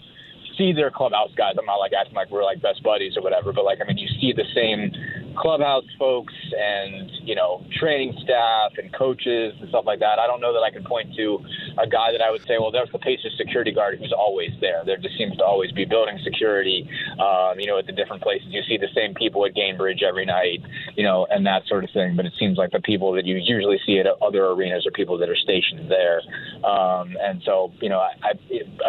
[0.57, 1.55] see their clubhouse guys.
[1.59, 3.99] I'm not like acting like we're like best buddies or whatever, but like I mean,
[3.99, 4.91] you see the same
[5.37, 10.19] clubhouse folks and you know training staff and coaches and stuff like that.
[10.19, 11.39] I don't know that I can point to
[11.79, 14.83] a guy that I would say, well, there's the Pacers security guard who's always there.
[14.85, 16.89] There just seems to always be building security,
[17.21, 18.49] um, you know, at the different places.
[18.51, 20.63] You see the same people at Gainbridge every night,
[20.97, 22.17] you know, and that sort of thing.
[22.17, 25.19] But it seems like the people that you usually see at other arenas are people
[25.19, 26.21] that are stationed there.
[26.65, 28.31] Um, and so, you know, I, I,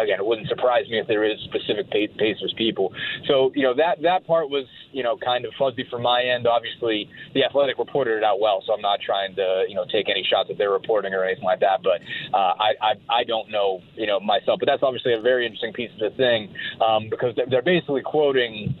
[0.02, 2.92] again, it wouldn't surprise me if there is specific Pacers people.
[3.26, 6.37] So, you know, that that part was, you know, kind of fuzzy from my end.
[6.46, 10.08] Obviously, the Athletic reported it out well, so I'm not trying to, you know, take
[10.08, 11.82] any shots at their reporting or anything like that.
[11.82, 12.00] But
[12.32, 14.60] uh, I, I, I don't know, you know, myself.
[14.60, 18.02] But that's obviously a very interesting piece of the thing um, because they're, they're basically
[18.02, 18.74] quoting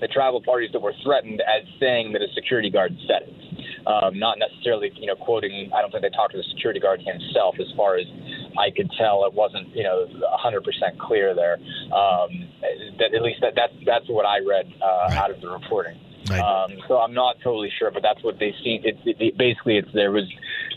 [0.00, 3.34] the travel parties that were threatened as saying that a security guard said it.
[3.86, 5.70] Um, not necessarily, you know, quoting.
[5.74, 7.56] I don't think they talked to the security guard himself.
[7.60, 8.06] As far as
[8.58, 10.06] I could tell, it wasn't, you know,
[10.44, 11.54] 100% clear there.
[11.92, 12.48] Um,
[12.98, 15.16] that, at least that, that's that's what I read uh, right.
[15.16, 15.98] out of the reporting.
[16.30, 16.40] Right.
[16.40, 18.80] Um, so I'm not totally sure, but that's what they see.
[18.82, 20.24] It, it, it, basically, it's there was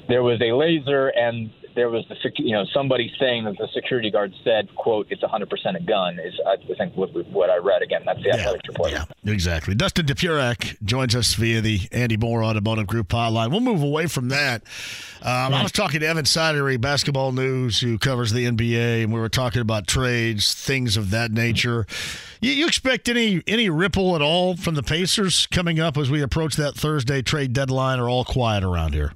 [0.09, 4.09] there was a laser and there was the you know somebody saying that the security
[4.09, 7.83] guard said, "quote It's 100 percent a gun." Is I think what, what I read
[7.83, 8.01] again.
[8.03, 8.91] That's the yeah, athletic report.
[8.91, 9.75] Yeah, exactly.
[9.75, 13.51] Dustin Dopirak joins us via the Andy Mohr Automotive Group hotline.
[13.51, 14.63] We'll move away from that.
[15.21, 19.19] Um, I was talking to Evan Sidery, Basketball News, who covers the NBA, and we
[19.19, 21.85] were talking about trades, things of that nature.
[22.41, 26.23] You, you expect any any ripple at all from the Pacers coming up as we
[26.23, 29.13] approach that Thursday trade deadline, or all quiet around here?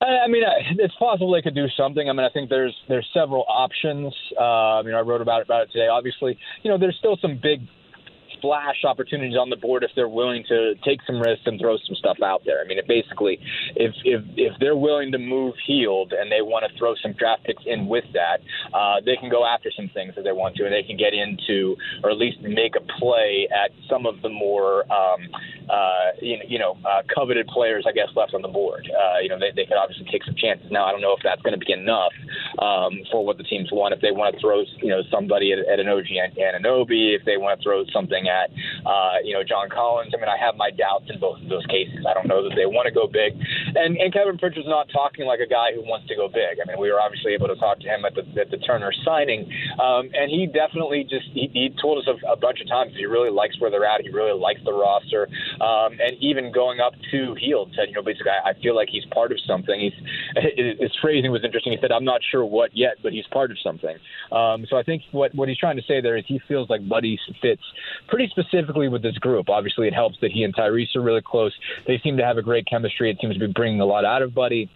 [0.00, 0.42] I mean,
[0.78, 2.08] it's possible they could do something.
[2.08, 4.12] I mean, I think there's there's several options.
[4.38, 5.88] Uh, you know, I wrote about it, about it today.
[5.88, 7.60] Obviously, you know, there's still some big
[8.38, 11.96] splash opportunities on the board if they're willing to take some risks and throw some
[11.96, 12.60] stuff out there.
[12.60, 13.38] I mean, it basically,
[13.74, 17.44] if if if they're willing to move Hield and they want to throw some draft
[17.44, 18.40] picks in with that,
[18.74, 21.14] uh, they can go after some things that they want to, and they can get
[21.14, 25.20] into or at least make a play at some of the more um,
[25.68, 28.88] uh, you know, you know uh, coveted players, I guess, left on the board.
[28.90, 30.70] Uh, you know, they, they could obviously take some chances.
[30.70, 32.12] Now, I don't know if that's going to be enough
[32.58, 33.94] um, for what the teams want.
[33.94, 36.06] If they want to throw, you know, somebody at, at an OG
[36.38, 38.50] Anunoby, if they want to throw something at,
[38.84, 40.12] uh, you know, John Collins.
[40.14, 42.04] I mean, I have my doubts in both of those cases.
[42.06, 43.34] I don't know that they want to go big.
[43.74, 46.58] And, and Kevin Pritchard's not talking like a guy who wants to go big.
[46.60, 48.92] I mean, we were obviously able to talk to him at the, at the Turner
[49.04, 49.50] signing,
[49.80, 53.06] um, and he definitely just he, he told us a, a bunch of times he
[53.06, 54.02] really likes where they're at.
[54.02, 55.28] He really likes the roster,
[55.60, 58.88] um, and even going up to Hield said, you know, basically, I, I feel like
[58.90, 59.78] he's part of something.
[59.78, 59.96] He's
[60.80, 61.72] his phrasing was interesting.
[61.72, 63.96] He said, "I'm not sure what yet, but he's part of something."
[64.32, 66.86] Um, so I think what what he's trying to say there is he feels like
[66.88, 67.62] Buddy fits
[68.16, 69.50] pretty specifically with this group.
[69.50, 71.52] Obviously, it helps that he and Tyrese are really close.
[71.86, 73.10] They seem to have a great chemistry.
[73.10, 74.70] It seems to be bringing a lot out of Buddy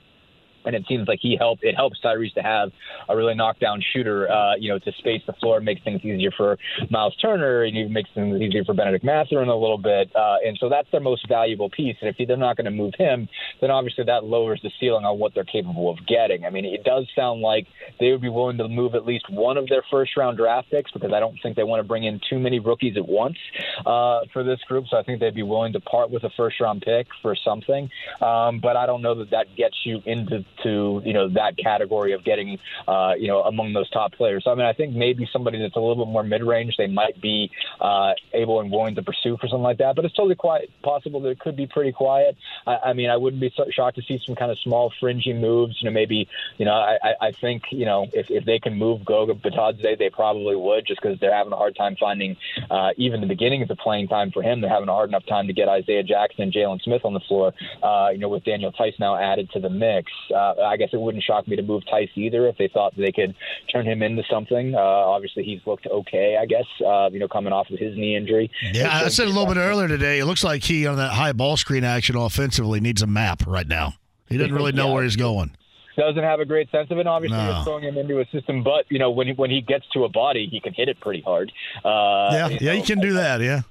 [0.65, 1.65] and it seems like he helped.
[1.65, 2.71] It helps Tyrese to have
[3.09, 6.31] a really knockdown shooter, uh, you know, to space the floor, and makes things easier
[6.37, 6.59] for
[6.91, 10.15] Miles Turner, and even makes things easier for Bennedict Mathurin a little bit.
[10.15, 11.97] Uh, and so that's their most valuable piece.
[12.01, 13.29] And if they're not going to move him,
[13.61, 16.45] then obviously that lowers the ceiling on what they're capable of getting.
[16.45, 17.67] I mean, it does sound like
[17.99, 20.91] they would be willing to move at least one of their first round draft picks
[20.91, 23.39] because I don't think they want to bring in too many rookies at once
[23.87, 24.87] uh, for this group.
[24.89, 27.91] So I think they'd be willing to part with a first round pick for something.
[28.21, 32.12] Um, but I don't know that that gets you into to you know that category
[32.12, 34.44] of getting uh, you know among those top players.
[34.44, 36.86] So I mean, I think maybe somebody that's a little bit more mid range they
[36.86, 39.96] might be uh, able and willing to pursue for something like that.
[39.96, 42.36] But it's totally quite possible that it could be pretty quiet.
[42.66, 45.32] I, I mean, I wouldn't be so shocked to see some kind of small fringy
[45.32, 45.76] moves.
[45.80, 46.28] You know, maybe
[46.59, 50.11] you know I, I think you know if, if they can move Goga Bitadze, they
[50.11, 52.36] probably would just because they're having a hard time finding
[52.70, 54.61] uh, even the beginning of the playing time for him.
[54.61, 57.20] They're having a hard enough time to get Isaiah Jackson and Jalen Smith on the
[57.20, 57.53] floor.
[57.82, 60.11] Uh, you know, with Daniel Theis now added to the mix.
[60.41, 63.12] Uh, I guess it wouldn't shock me to move Theis either if they thought they
[63.12, 63.34] could
[63.72, 64.74] turn him into something.
[64.74, 68.16] Uh, obviously, he's looked okay, I guess, uh, you know, coming off of his knee
[68.16, 68.51] injury.
[68.72, 71.32] Yeah, I said a little bit earlier today, it looks like he, on that high
[71.32, 73.95] ball screen action offensively, needs a map right now.
[74.28, 74.95] He doesn't really know yeah.
[74.95, 75.57] where he's going
[76.01, 77.07] doesn't have a great sense of it.
[77.07, 77.57] Obviously, no.
[77.57, 80.05] it's throwing him into a system, but you know when he, when he gets to
[80.05, 81.53] a body, he can hit it pretty hard.
[81.84, 83.41] Uh, yeah, yeah, know, he can do that.
[83.41, 83.62] Yeah.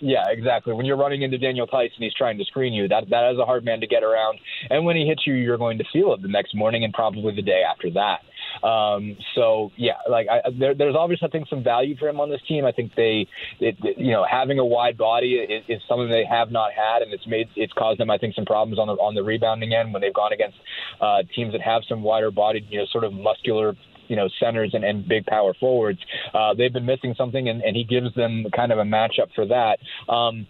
[0.00, 0.72] Yeah, exactly.
[0.72, 3.38] When you're running into Daniel Theis and he's trying to screen you, that that is
[3.38, 4.38] a hard man to get around.
[4.70, 7.34] And when he hits you, you're going to feel it the next morning and probably
[7.34, 8.20] the day after that.
[8.66, 12.30] Um, so yeah, like I, there, there's obviously I think some value for him on
[12.30, 12.64] this team.
[12.64, 13.26] I think they,
[13.60, 17.12] it, you know, having a wide body is, is something they have not had, and
[17.12, 19.92] it's made it's caused them I think some problems on the on the rebounding end
[19.92, 20.56] when they've gone against
[21.00, 23.74] uh, teams that have some wider bodied, you know, sort of muscular
[24.10, 26.00] you know centers and, and big power forwards.
[26.34, 29.46] Uh, they've been missing something, and, and he gives them kind of a matchup for
[29.46, 29.78] that.
[30.12, 30.46] Um,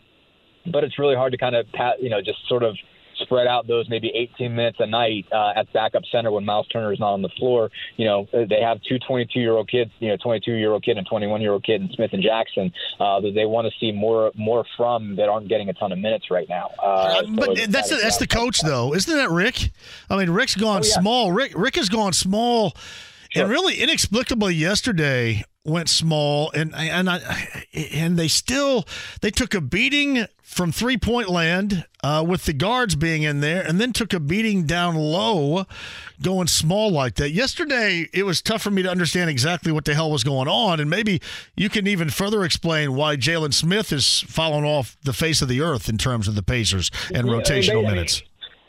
[0.73, 2.75] but it's really hard to kind of pat, you know just sort of
[3.23, 6.93] spread out those maybe 18 minutes a night uh, at backup center when Miles Turner
[6.93, 7.71] is not on the floor.
[7.97, 10.97] You know, they have two 22 year old kids, you know, 22 year old kid
[10.97, 13.93] and 21 year old kid in Smith and Jackson uh, that they want to see
[13.93, 16.71] more more from that aren't getting a ton of minutes right now.
[16.83, 19.71] Uh, uh but that's the, that's the coach though, isn't that Rick?
[20.09, 21.01] I mean, Rick's gone oh, yeah.
[21.01, 21.33] small.
[21.33, 22.75] Rick Rick has gone small.
[23.31, 23.45] Sure.
[23.45, 28.87] And really inexplicably yesterday went small and and I, and they still
[29.21, 33.63] they took a beating from three point land uh, with the guards being in there,
[33.65, 35.65] and then took a beating down low,
[36.21, 37.31] going small like that.
[37.31, 40.81] Yesterday, it was tough for me to understand exactly what the hell was going on,
[40.81, 41.21] and maybe
[41.57, 45.61] you can even further explain why Jalen Smith is falling off the face of the
[45.61, 48.23] earth in terms of the Pacers and yeah, rotational they, minutes.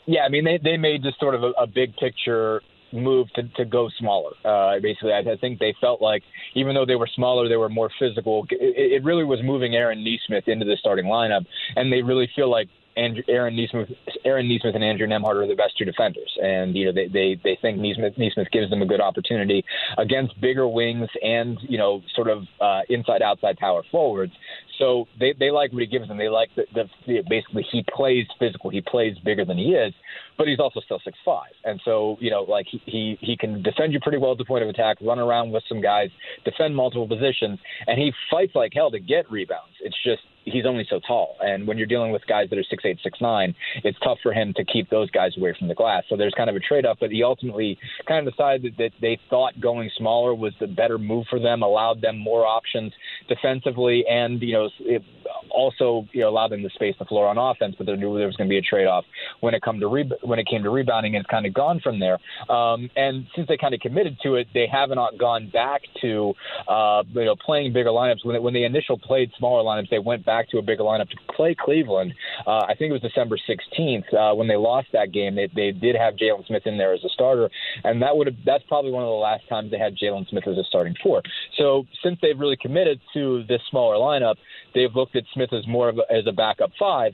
[0.06, 2.62] Yeah, I mean they they made just sort of a, a big picture
[2.92, 4.32] move to, to go smaller.
[4.44, 6.22] Uh, basically, I, I think they felt like
[6.54, 8.46] even though they were smaller, they were more physical.
[8.50, 11.44] It, it really was moving Aaron Nesmith into the starting lineup,
[11.76, 13.88] and they really feel like Andrew, Aaron Nesmith,
[14.24, 17.40] Aaron Nesmith and Andrew Nembhard are the best two defenders, and you know they they,
[17.42, 19.64] they think Nesmith Nesmith gives them a good opportunity
[19.98, 24.32] against bigger wings and you know sort of uh, inside outside power forwards.
[24.78, 26.18] So they they like what he gives them.
[26.18, 28.70] They like the, the, the basically he plays physical.
[28.70, 29.94] He plays bigger than he is,
[30.36, 33.62] but he's also still six five, and so you know like he, he he can
[33.62, 36.10] defend you pretty well at the point of attack, run around with some guys,
[36.44, 39.74] defend multiple positions, and he fights like hell to get rebounds.
[39.80, 42.84] It's just he's only so tall, and when you're dealing with guys that are six
[42.84, 46.04] eight six nine, it's tough for him to keep those guys away from the glass.
[46.08, 49.18] So there's kind of a trade off, but he ultimately kind of decided that they
[49.30, 52.92] thought going smaller was the better move for them, allowed them more options
[53.28, 55.02] defensively, and you know it
[55.50, 57.74] also you know allowed them to space the floor on offense.
[57.76, 59.04] But they knew there was going to be a trade off
[59.40, 61.80] when it come to re- when it came to rebounding, and it's kind of gone
[61.80, 62.18] from there.
[62.50, 66.34] Um, and since they kind of committed to it, they have not gone back to
[66.68, 68.24] uh, you know playing bigger lineups.
[68.24, 71.08] When they, when they initial played smaller lineups, they went back to a bigger lineup
[71.10, 72.14] to play Cleveland.
[72.46, 75.34] Uh, I think it was December 16th uh, when they lost that game.
[75.34, 77.50] They, they did have Jalen Smith in there as a starter,
[77.84, 80.46] and that would have that's probably one of the last times they had Jalen Smith
[80.46, 81.22] as a starting four.
[81.58, 84.36] So since they've really committed to this smaller lineup,
[84.74, 87.12] they've looked at Smith as more of a, as a backup five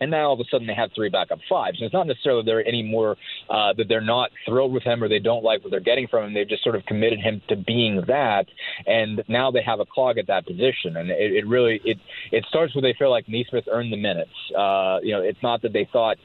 [0.00, 1.78] and now all of a sudden they have three backup fives.
[1.78, 3.16] And it's not necessarily they're any more
[3.48, 6.24] uh, that they're not thrilled with him or they don't like what they're getting from
[6.24, 6.34] him.
[6.34, 8.46] They've just sort of committed him to being that,
[8.86, 10.96] and now they have a clog at that position.
[10.96, 11.98] And it, it really it
[12.32, 14.30] it starts where they feel like Nesmith earned the minutes.
[14.56, 16.16] Uh, you know, it's not that they thought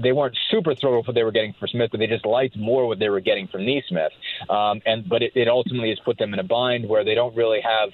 [0.00, 2.56] they weren't super thrilled with what they were getting for Smith, but they just liked
[2.56, 4.12] more what they were getting from Nesmith.
[4.48, 7.36] Um, and but it, it ultimately has put them in a bind where they don't
[7.36, 7.90] really have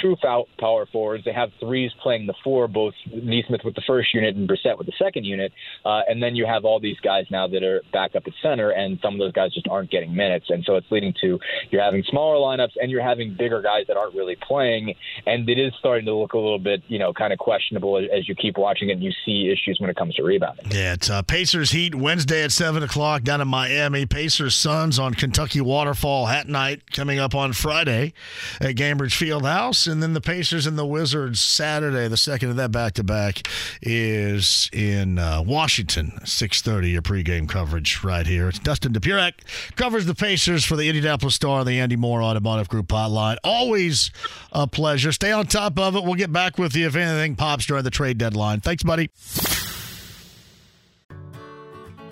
[0.00, 0.16] true
[0.58, 1.24] power forwards.
[1.24, 4.86] They have threes playing the four, both Nesmith with the first unit and Brissett with
[4.86, 5.52] the second unit.
[5.84, 8.70] Uh, and then you have all these guys now that are back up at center,
[8.70, 10.46] and some of those guys just aren't getting minutes.
[10.48, 11.38] And so it's leading to
[11.70, 14.94] you're having smaller lineups and you're having bigger guys that aren't really playing.
[15.26, 18.28] And it is starting to look a little bit, you know, kind of questionable as
[18.28, 20.66] you keep watching it and you see issues when it comes to rebounding.
[20.70, 24.06] Yeah, it's uh, Pacers Heat Wednesday at 7 o'clock down in Miami.
[24.06, 28.12] Pacers Suns on Kentucky Waterfall hat night coming up on Friday
[28.60, 29.79] at Gainbridge Fieldhouse.
[29.86, 33.46] And then the Pacers and the Wizards Saturday, the second of that back to back,
[33.82, 36.18] is in uh, Washington.
[36.24, 36.90] Six thirty.
[36.90, 38.48] Your pregame coverage right here.
[38.48, 39.32] It's Dustin Dopirak
[39.76, 43.36] covers the Pacers for the Indianapolis Star, the Andy Mohr Automotive Group hotline.
[43.44, 44.10] Always
[44.52, 45.12] a pleasure.
[45.12, 46.04] Stay on top of it.
[46.04, 48.60] We'll get back with you if anything pops during the trade deadline.
[48.60, 49.10] Thanks, buddy.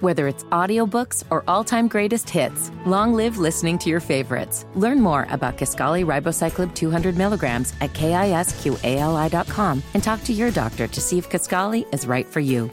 [0.01, 4.65] Whether it's audiobooks or all-time greatest hits, long live listening to your favorites.
[4.77, 11.01] Learn more about Kisqali Ribociclib 200 milligrams at kisqali.com and talk to your doctor to
[11.01, 12.71] see if Kisqali is right for you.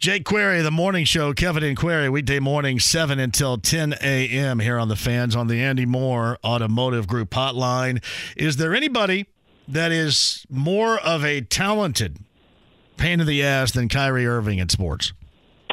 [0.00, 4.58] Jake Query, the morning show, Kevin and Query, weekday morning, 7 until 10 a.m.
[4.58, 8.02] here on the fans on the Andy Mohr Automotive Group hotline.
[8.36, 9.26] Is there anybody
[9.68, 12.18] that is more of a talented
[12.96, 15.12] pain in the ass than Kyrie Irving in sports?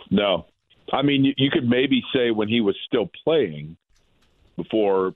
[0.10, 0.46] No.
[0.92, 3.78] I mean, you, could maybe say when he was still playing
[4.58, 5.14] before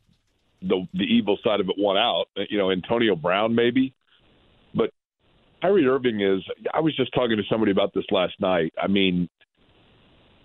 [0.61, 3.93] the the evil side of it won out, uh, you know, Antonio Brown maybe.
[4.73, 4.91] But
[5.61, 6.41] Kyrie Irving is
[6.73, 8.73] I was just talking to somebody about this last night.
[8.81, 9.29] I mean,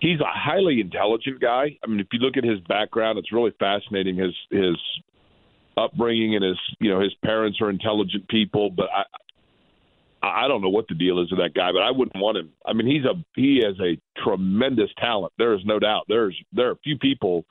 [0.01, 1.77] he's a highly intelligent guy.
[1.83, 4.75] I mean, if you look at his background, it's really fascinating his his
[5.77, 9.03] upbringing and his you know his parents are intelligent people, but I
[10.23, 12.51] I don't know what the deal is with that guy, but I wouldn't want him.
[12.65, 15.33] I mean, he's a he has a tremendous talent.
[15.37, 16.05] There is no doubt.
[16.07, 17.45] There's there are a few people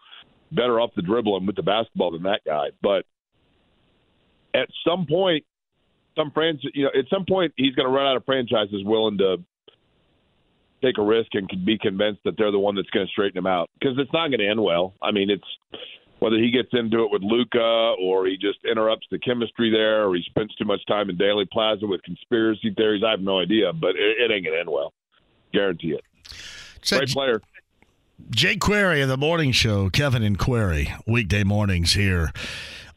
[0.52, 2.68] better off the dribble and with the basketball than that guy.
[2.82, 3.04] But
[4.54, 5.44] at some point,
[6.16, 9.18] some friends, you know, at some point he's going to run out of franchises willing
[9.18, 9.38] to
[10.82, 13.38] take a risk and can be convinced that they're the one that's going to straighten
[13.38, 14.94] him out because it's not going to end well.
[15.02, 15.44] I mean, it's
[16.20, 20.14] whether he gets into it with Luka or he just interrupts the chemistry there or
[20.14, 23.02] he spends too much time in Dealey Plaza with conspiracy theories.
[23.04, 24.92] I have no idea, but it, it ain't going to end well.
[25.52, 26.04] Guarantee it.
[26.82, 27.42] So Great player.
[28.30, 32.32] Jake Query of the morning show, Kevin and Query, weekday mornings here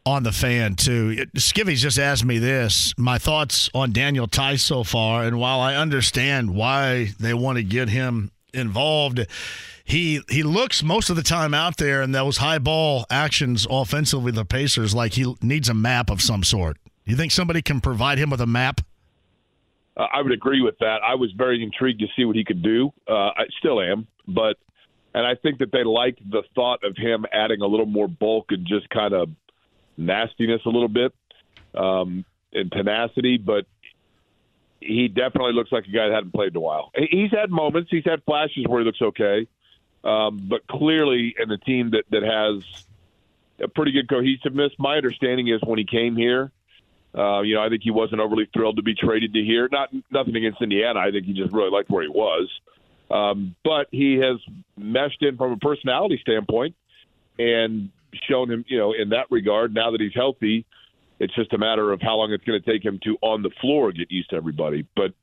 [0.05, 1.25] on the fan too.
[1.37, 5.75] Skivvy's just asked me this: my thoughts on Daniel Theis so far, and while I
[5.75, 9.25] understand why they want to get him involved,
[9.83, 14.31] he he looks most of the time out there in those high ball actions offensively.
[14.31, 16.77] The Pacers like he needs a map of some sort.
[17.05, 18.81] You think somebody can provide him with a map?
[19.95, 20.99] Uh, I would agree with that.
[21.05, 22.91] I was very intrigued to see what he could do.
[23.07, 24.55] Uh, I still am, but
[25.13, 28.47] and I think that they liked the thought of him adding a little more bulk
[28.49, 29.29] and just kind of
[29.97, 31.13] nastiness a little bit
[31.75, 33.65] um, and tenacity, but
[34.79, 36.91] he definitely looks like a guy that hadn't played in a while.
[36.95, 39.47] He's had moments, he's had flashes where he looks okay,
[40.03, 42.63] um, but clearly in a team that that has
[43.59, 44.71] a pretty good cohesiveness.
[44.77, 46.51] My understanding is when he came here,
[47.15, 49.69] uh, you know, I think he wasn't overly thrilled to be traded to here.
[49.71, 50.99] Not nothing against Indiana.
[50.99, 52.49] I think he just really liked where he was.
[53.11, 54.37] Um, but he has
[54.75, 56.75] meshed in from a personality standpoint
[57.37, 57.89] and
[58.27, 59.73] shown him, you know, in that regard.
[59.73, 60.65] Now that he's healthy,
[61.19, 63.51] it's just a matter of how long it's going to take him to on the
[63.61, 64.87] floor get used to everybody.
[64.95, 65.13] But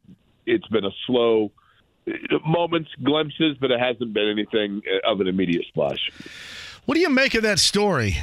[0.46, 1.50] it's been a slow
[2.46, 6.11] moments, glimpses, but it hasn't been anything of an immediate splash.
[6.86, 8.16] What do you make of that story?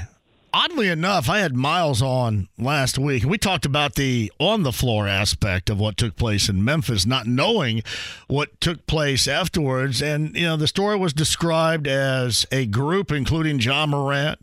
[0.58, 4.72] oddly enough, I had Miles on last week, and we talked about the on the
[4.72, 7.84] floor aspect of what took place in Memphis, not knowing
[8.28, 10.02] what took place afterwards.
[10.02, 14.40] And, you know, the story was described as a group, including John Morant.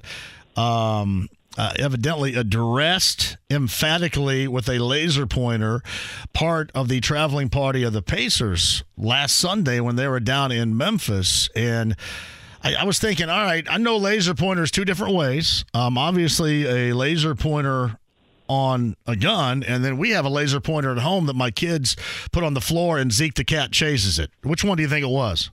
[0.56, 5.82] Um, uh, evidently addressed emphatically with a laser pointer
[6.32, 10.76] part of the traveling party of the Pacers last Sunday when they were down in
[10.76, 11.48] Memphis.
[11.54, 11.96] And
[12.62, 15.64] I, I, was thinking, all right, I know laser pointers two different ways.
[15.74, 17.98] Um, obviously, a laser pointer
[18.48, 21.96] on a gun, and then we have a laser pointer at home that my kids
[22.30, 24.30] put on the floor, and Zeke the cat chases it.
[24.42, 25.50] Which one do you think it was?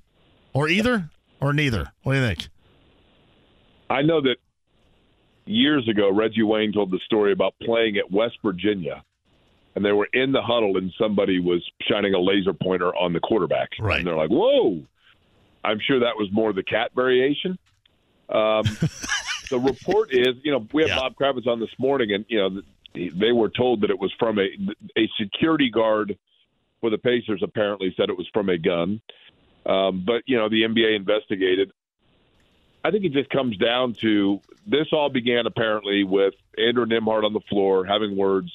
[0.54, 1.92] Or either, or neither?
[2.04, 2.50] What do you think?
[3.90, 4.38] I know that
[5.52, 9.04] years ago, Reggie Wayne told the story about playing at West Virginia,
[9.76, 13.20] and they were in the huddle, and somebody was shining a laser pointer on the
[13.20, 13.70] quarterback.
[13.80, 14.00] Right.
[14.00, 14.84] And they're like, "Whoa!"
[15.64, 17.58] I'm sure that was more the cat variation.
[18.30, 18.64] Um,
[19.50, 21.00] the report is, you know, we had yeah.
[21.00, 22.62] Bob Kravitz on this morning, and you know,
[22.94, 24.48] they were told that it was from a
[24.98, 26.18] a security guard
[26.80, 27.42] for the Pacers.
[27.44, 29.02] Apparently, said it was from a gun.
[29.66, 31.72] Um, but you know, the NBA investigated.
[32.84, 34.88] I think it just comes down to this.
[34.92, 38.52] All began apparently with Andrew Nembhard on the floor having words.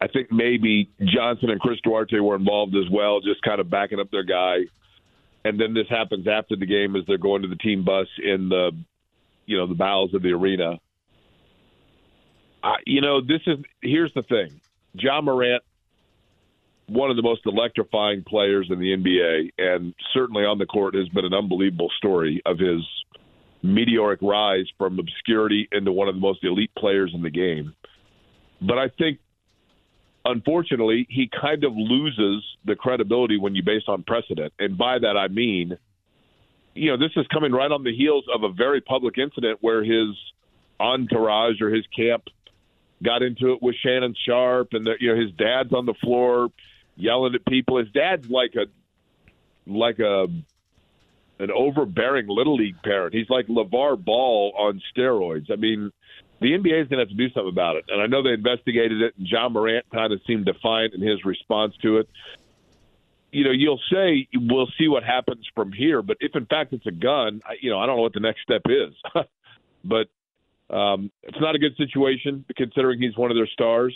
[0.00, 4.00] I think maybe Johnson and Chris Duarte were involved as well, just kind of backing
[4.00, 4.64] up their guy
[5.44, 8.48] and then this happens after the game as they're going to the team bus in
[8.48, 8.72] the
[9.46, 10.78] you know the bowels of the arena.
[12.62, 14.60] I, you know, this is here's the thing.
[14.94, 15.62] Ja Morant,
[16.86, 21.08] one of the most electrifying players in the NBA, and certainly on the court has
[21.08, 22.82] been an unbelievable story of his
[23.62, 27.74] meteoric rise from obscurity into one of the most elite players in the game.
[28.60, 29.18] But I think
[30.24, 34.52] unfortunately, he kind of loses the credibility when you base on precedent.
[34.58, 35.76] And by that, I mean,
[36.74, 39.82] you know, this is coming right on the heels of a very public incident where
[39.82, 40.08] his
[40.80, 42.24] entourage or his camp
[43.02, 46.48] got into it with Shannon Sharpe, and the, you know his dad's on the floor
[46.96, 47.78] yelling at people.
[47.78, 48.66] His dad's like a
[49.66, 50.26] like a
[51.38, 53.14] an overbearing little league parent.
[53.14, 55.50] He's like LeVar Ball on steroids.
[55.50, 55.90] I mean,
[56.40, 57.84] the NBA is going to have to do something about it.
[57.88, 61.24] And I know they investigated it, and Ja Morant kind of seemed defiant in his
[61.24, 62.08] response to it.
[63.32, 66.86] You know, you'll say we'll see what happens from here, but if in fact it's
[66.86, 68.94] a gun, I, you know, I don't know what the next step is.
[69.84, 70.06] but
[70.74, 73.94] um, it's not a good situation considering he's one of their stars,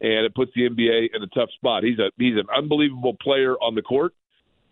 [0.00, 1.82] and it puts the NBA in a tough spot.
[1.82, 4.14] He's a he's an unbelievable player on the court,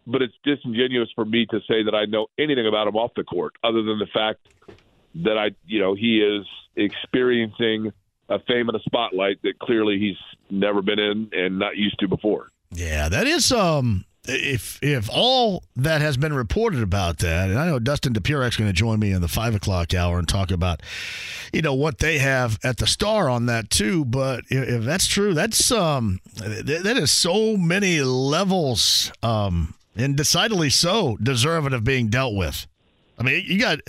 [0.06, 3.24] but it's disingenuous for me to say that I know anything about him off the
[3.24, 4.40] court, other than the fact
[5.16, 7.92] that I, you know, he is experiencing
[8.28, 10.16] a fame and a spotlight that clearly he's
[10.50, 12.48] never been in and not used to before.
[12.70, 17.66] Yeah, that is um if if all that has been reported about that, and I
[17.66, 20.82] know Dustin is going to join me in the five o'clock hour and talk about,
[21.52, 24.04] you know, what they have at the Star on that too.
[24.04, 30.16] But if, if that's true, that's um that, that is so many levels um and
[30.16, 32.66] decidedly so deserving of being dealt with.
[33.18, 33.80] I mean, you got.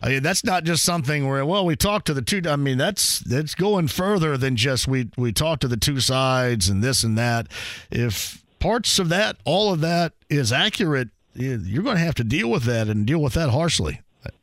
[0.00, 2.42] I mean, that's not just something where well, we talked to the two.
[2.46, 6.68] I mean, that's that's going further than just we we talked to the two sides
[6.68, 7.48] and this and that.
[7.90, 12.50] If parts of that, all of that is accurate, you're going to have to deal
[12.50, 14.00] with that and deal with that harshly.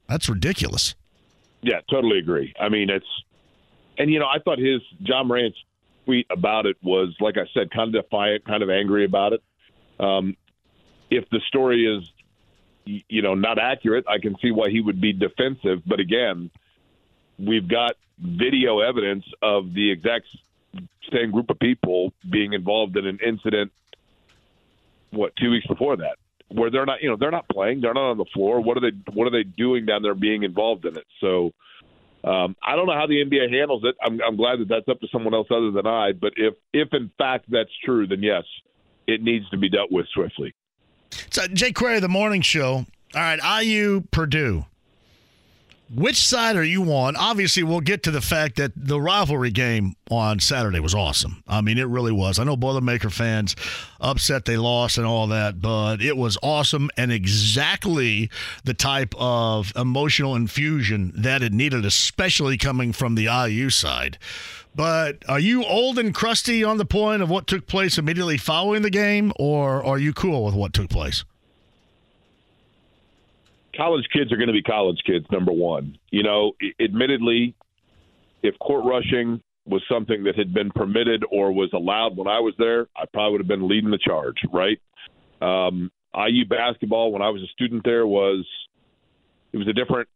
[0.07, 0.95] That's ridiculous.
[1.61, 2.53] Yeah, totally agree.
[2.59, 3.05] I mean, it's
[3.97, 5.57] and you know, I thought his Ja Morant's
[6.05, 9.43] tweet about it was, like I said, kind of defiant, kind of angry about it.
[9.99, 10.35] Um,
[11.09, 12.09] if the story is,
[12.85, 15.81] you know, not accurate, I can see why he would be defensive.
[15.85, 16.51] But again,
[17.39, 20.27] we've got video evidence of the exact
[21.11, 23.71] same group of people being involved in an incident.
[25.15, 26.17] What two weeks before that,
[26.49, 28.61] where they're not, you know, they're not playing, they're not on the floor.
[28.61, 28.95] What are they?
[29.13, 31.05] What are they doing down there, being involved in it?
[31.21, 31.51] So
[32.25, 33.95] um, I don't know how the NBA handles it.
[34.03, 36.11] I'm, I'm glad that that's up to someone else other than I.
[36.11, 38.43] But if if in fact that's true, then yes,
[39.07, 40.55] it needs to be dealt with swiftly.
[41.29, 42.85] So Jake Query, the morning show.
[43.13, 44.65] All right, IU Purdue.
[45.93, 47.15] Which side are you on?
[47.15, 51.43] Obviously, we'll get to the fact that the rivalry game on Saturday was awesome.
[51.47, 52.39] I mean, it really was.
[52.39, 53.55] I know Boilermaker fans
[54.01, 58.31] upset they lost and all that, but it was awesome and exactly
[58.63, 64.17] the type of emotional infusion that it needed, especially coming from the IU side.
[64.73, 68.81] But are you old and crusty on the point of what took place immediately following
[68.81, 71.23] the game, or are you cool with what took place?
[73.75, 75.25] College kids are going to be college kids.
[75.31, 77.55] Number one, you know, admittedly,
[78.43, 82.53] if court rushing was something that had been permitted or was allowed when I was
[82.57, 84.79] there, I probably would have been leading the charge, right?
[85.41, 88.45] Um, IU basketball when I was a student there was
[89.51, 90.07] it was a different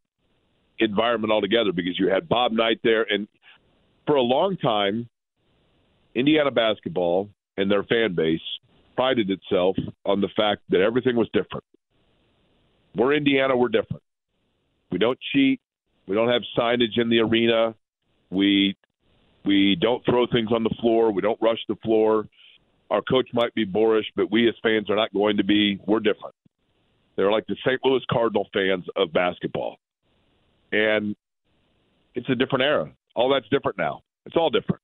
[0.80, 3.28] environment altogether because you had Bob Knight there, and
[4.06, 5.10] for a long time,
[6.16, 8.42] Indiana basketball and their fan base
[8.96, 11.64] prided itself on the fact that everything was different.
[12.96, 13.56] We're Indiana.
[13.56, 14.04] We're different.
[14.92, 15.62] We don't cheat.
[16.08, 17.76] We don't have signage in the arena.
[18.30, 18.76] We
[19.46, 21.12] we don't throw things on the floor.
[21.12, 22.28] We don't rush the floor.
[22.90, 25.80] Our coach might be boorish, but we as fans are not going to be.
[25.86, 26.36] We're different.
[27.16, 27.80] They're like the St.
[27.84, 29.78] Louis Cardinal fans of basketball,
[30.72, 31.16] and
[32.16, 32.92] it's a different era.
[33.16, 34.02] All that's different now.
[34.26, 34.82] It's all different.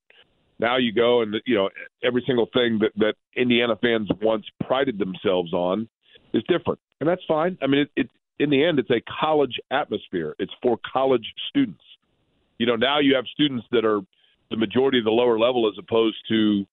[0.59, 1.69] Now you go and you know
[2.03, 5.87] every single thing that that Indiana fans once prided themselves on
[6.33, 7.57] is different and that's fine.
[7.61, 10.35] I mean, it, it in the end, it's a college atmosphere.
[10.39, 11.83] It's for college students.
[12.57, 14.01] You know, now you have students that are
[14.49, 16.65] the majority of the lower level, as opposed to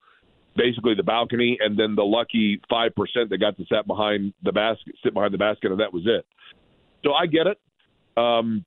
[0.56, 4.52] basically the balcony, and then the lucky five percent that got to sit behind the
[4.52, 6.26] basket, sit behind the basket, and that was it.
[7.04, 7.58] So I get it.
[8.16, 8.64] Um,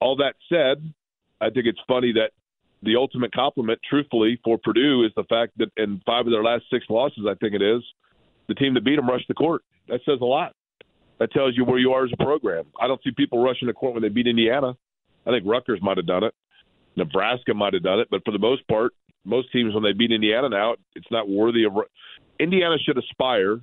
[0.00, 0.92] all that said,
[1.40, 2.30] I think it's funny that
[2.82, 6.64] the ultimate compliment, truthfully, for Purdue is the fact that in five of their last
[6.70, 7.82] six losses, I think it is,
[8.48, 9.62] the team that beat them rushed the court.
[9.88, 10.54] That says a lot.
[11.18, 12.64] That tells you where you are as a program.
[12.80, 14.76] I don't see people rushing the court when they beat Indiana.
[15.26, 16.34] I think Rutgers might have done it.
[16.96, 18.92] Nebraska might have done it, but for the most part,
[19.24, 21.72] most teams when they beat Indiana now, it's not worthy of.
[22.38, 23.60] Indiana should aspire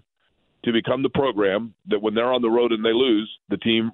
[0.64, 3.92] to become the program that when they're on the road and they lose, the team,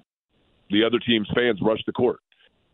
[0.70, 2.20] the other team's fans rush the court.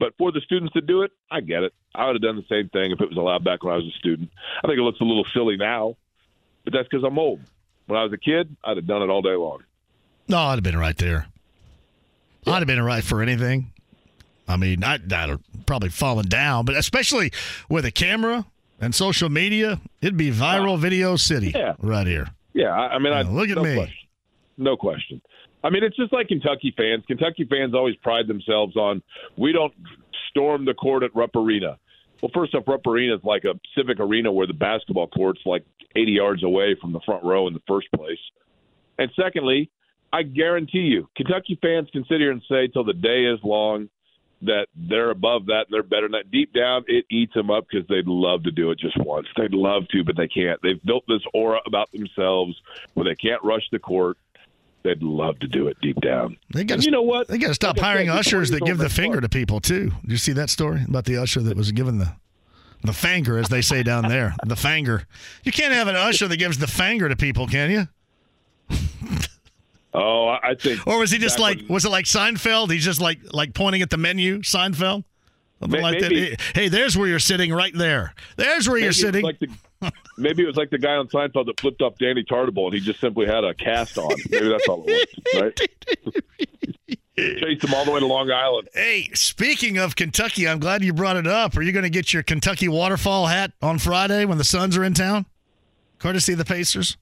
[0.00, 1.72] But for the students to do it, I get it.
[1.94, 3.86] I would have done the same thing if it was allowed back when I was
[3.86, 4.30] a student.
[4.62, 5.96] I think it looks a little silly now,
[6.64, 7.40] but that's because I'm old.
[7.86, 9.62] When I was a kid, I'd have done it all day long.
[10.28, 11.26] No, I'd have been right there.
[12.44, 12.54] Yeah.
[12.54, 13.72] I'd have been right for anything.
[14.48, 17.32] I mean, I, would have probably fallen down, but especially
[17.68, 18.46] with a camera
[18.80, 21.74] and social media, it'd be viral video city yeah.
[21.80, 22.28] right here.
[22.52, 23.74] Yeah, I, mean, I, look at no me.
[23.74, 24.08] Question.
[24.56, 25.20] No question.
[25.62, 27.04] I mean, it's just like Kentucky fans.
[27.06, 29.02] Kentucky fans always pride themselves on
[29.36, 29.72] we don't
[30.30, 31.78] storm the court at Rupp Arena.
[32.24, 35.62] Well, first off, Rupp Arena is like a civic arena where the basketball court's like
[35.94, 38.18] 80 yards away from the front row in the first place.
[38.98, 39.70] And secondly,
[40.10, 43.90] I guarantee you, Kentucky fans can sit here and say till the day is long
[44.40, 46.30] that they're above that, and they're better than that.
[46.30, 49.26] Deep down, it eats them up because they'd love to do it just once.
[49.36, 50.58] They'd love to, but they can't.
[50.62, 52.56] They've built this aura about themselves
[52.94, 54.16] where they can't rush the court.
[54.84, 56.36] They'd love to do it deep down.
[56.52, 57.26] They got you know what?
[57.26, 59.92] They got to stop hiring ushers that give the finger to people too.
[60.02, 62.14] Did you see that story about the usher that was given the
[62.82, 64.34] the fanger, as they say down there.
[64.46, 65.06] The fanger.
[65.42, 67.88] You can't have an usher that gives the fanger to people, can you?
[69.94, 70.86] oh, I think.
[70.86, 71.62] Or was he just like?
[71.70, 72.70] Was it like Seinfeld?
[72.70, 74.40] He's just like like pointing at the menu.
[74.40, 75.04] Seinfeld.
[75.60, 76.40] Something like maybe, that.
[76.54, 78.12] Hey, there's where you're sitting right there.
[78.36, 79.24] There's where you're sitting.
[79.24, 79.48] Like the,
[80.18, 82.80] maybe it was like the guy on Seinfeld that flipped off Danny Tartabull and he
[82.80, 84.14] just simply had a cast on.
[84.30, 85.60] Maybe that's all it was, right?
[87.16, 88.68] Chase them all the way to Long Island.
[88.74, 91.56] Hey, speaking of Kentucky, I'm glad you brought it up.
[91.56, 94.82] Are you going to get your Kentucky waterfall hat on Friday when the Suns are
[94.82, 95.26] in town?
[96.00, 96.96] Courtesy of the Pacers.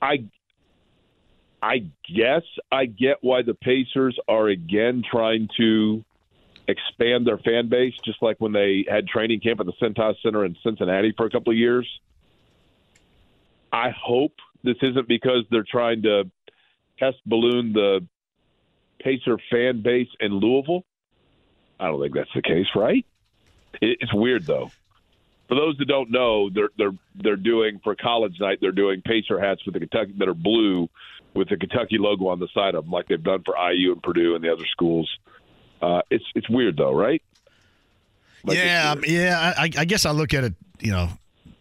[0.00, 0.24] I
[1.62, 6.04] I guess I get why the Pacers are again trying to
[6.72, 10.44] expand their fan base, just like when they had training camp at the Cintas Center
[10.44, 11.88] in Cincinnati for a couple of years.
[13.72, 16.30] I hope this isn't because they're trying to
[16.98, 18.06] test balloon the
[19.00, 20.84] Pacer fan base in Louisville.
[21.80, 23.04] I don't think that's the case, right?
[23.80, 24.70] It's weird though.
[25.48, 28.58] For those that don't know, they're they're they're doing for college night.
[28.60, 30.88] They're doing Pacer hats with the Kentucky that are blue
[31.34, 34.02] with the Kentucky logo on the side of them, like they've done for IU and
[34.02, 35.10] Purdue and the other schools.
[35.82, 37.20] Uh, it's it's weird though, right?
[38.44, 39.54] Like yeah, yeah.
[39.56, 41.08] I, I guess I look at it, you know,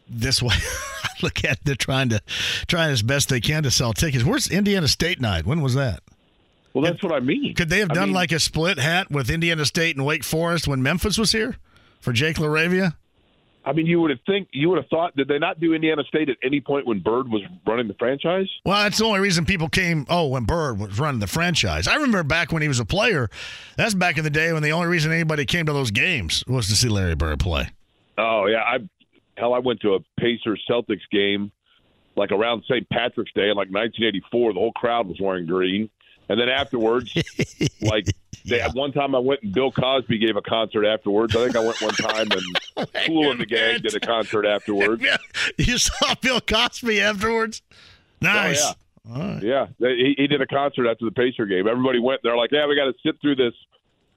[0.07, 0.55] this way.
[1.03, 2.21] I look at they're trying to
[2.67, 4.23] trying as best they can to sell tickets.
[4.23, 5.45] Where's Indiana State night?
[5.45, 6.01] When was that?
[6.73, 7.53] Well, that's what I mean.
[7.55, 10.23] Could they have done I mean, like a split hat with Indiana State and Wake
[10.23, 11.57] Forest when Memphis was here
[11.99, 12.95] for Jake LaRavia?
[13.63, 16.03] I mean, you would have think you would have thought did they not do Indiana
[16.07, 18.47] State at any point when Bird was running the franchise?
[18.65, 20.05] Well, that's the only reason people came.
[20.09, 23.29] Oh, when Bird was running the franchise, I remember back when he was a player.
[23.77, 26.67] That's back in the day when the only reason anybody came to those games was
[26.69, 27.69] to see Larry Bird play.
[28.17, 28.77] Oh yeah, I
[29.37, 31.51] hell, I went to a Pacers Celtics game
[32.15, 32.87] like around St.
[32.89, 34.53] Patrick's Day in like 1984.
[34.53, 35.89] The whole crowd was wearing green,
[36.29, 37.13] and then afterwards,
[37.81, 38.05] like
[38.45, 38.69] they, yeah.
[38.73, 41.35] one time I went and Bill Cosby gave a concert afterwards.
[41.35, 45.03] I think I went one time and Kool and the Gang did a concert afterwards.
[45.57, 47.61] you saw Bill Cosby afterwards?
[48.21, 48.63] Nice.
[48.63, 48.73] Oh, yeah.
[49.03, 49.43] Right.
[49.43, 51.67] Yeah, he, he did a concert after the Pacer game.
[51.67, 53.53] Everybody went there like, yeah, we got to sit through this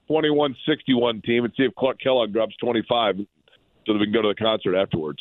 [0.09, 4.27] 21-61 team and see if Clark Kellogg drops 25 so that we can go to
[4.27, 5.19] the concert afterwards.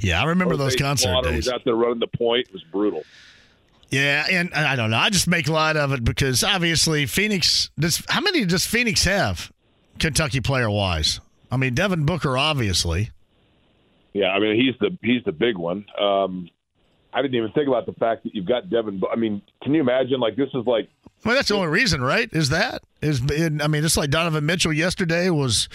[0.00, 1.36] Yeah, I remember those concert days.
[1.36, 2.48] was out there running the point.
[2.48, 3.02] It was brutal.
[3.90, 4.96] Yeah, and I don't know.
[4.96, 7.70] I just make light of it because obviously Phoenix.
[7.78, 9.50] Does how many does Phoenix have,
[9.98, 11.20] Kentucky player wise?
[11.50, 13.10] I mean, Devin Booker, obviously.
[14.12, 15.84] Yeah, I mean he's the he's the big one.
[16.00, 16.48] Um,
[17.12, 19.02] I didn't even think about the fact that you've got Devin.
[19.12, 20.20] I mean, can you imagine?
[20.20, 20.88] Like this is like.
[21.24, 22.28] Well, that's the only reason, right?
[22.32, 23.20] Is that is?
[23.22, 25.68] I mean, it's like Donovan Mitchell yesterday was,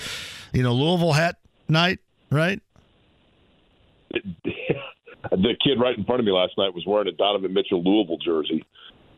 [0.54, 1.36] you know, Louisville hat
[1.68, 2.00] night,
[2.32, 2.62] right?
[5.32, 8.18] The kid right in front of me last night was wearing a Donovan Mitchell Louisville
[8.18, 8.64] jersey,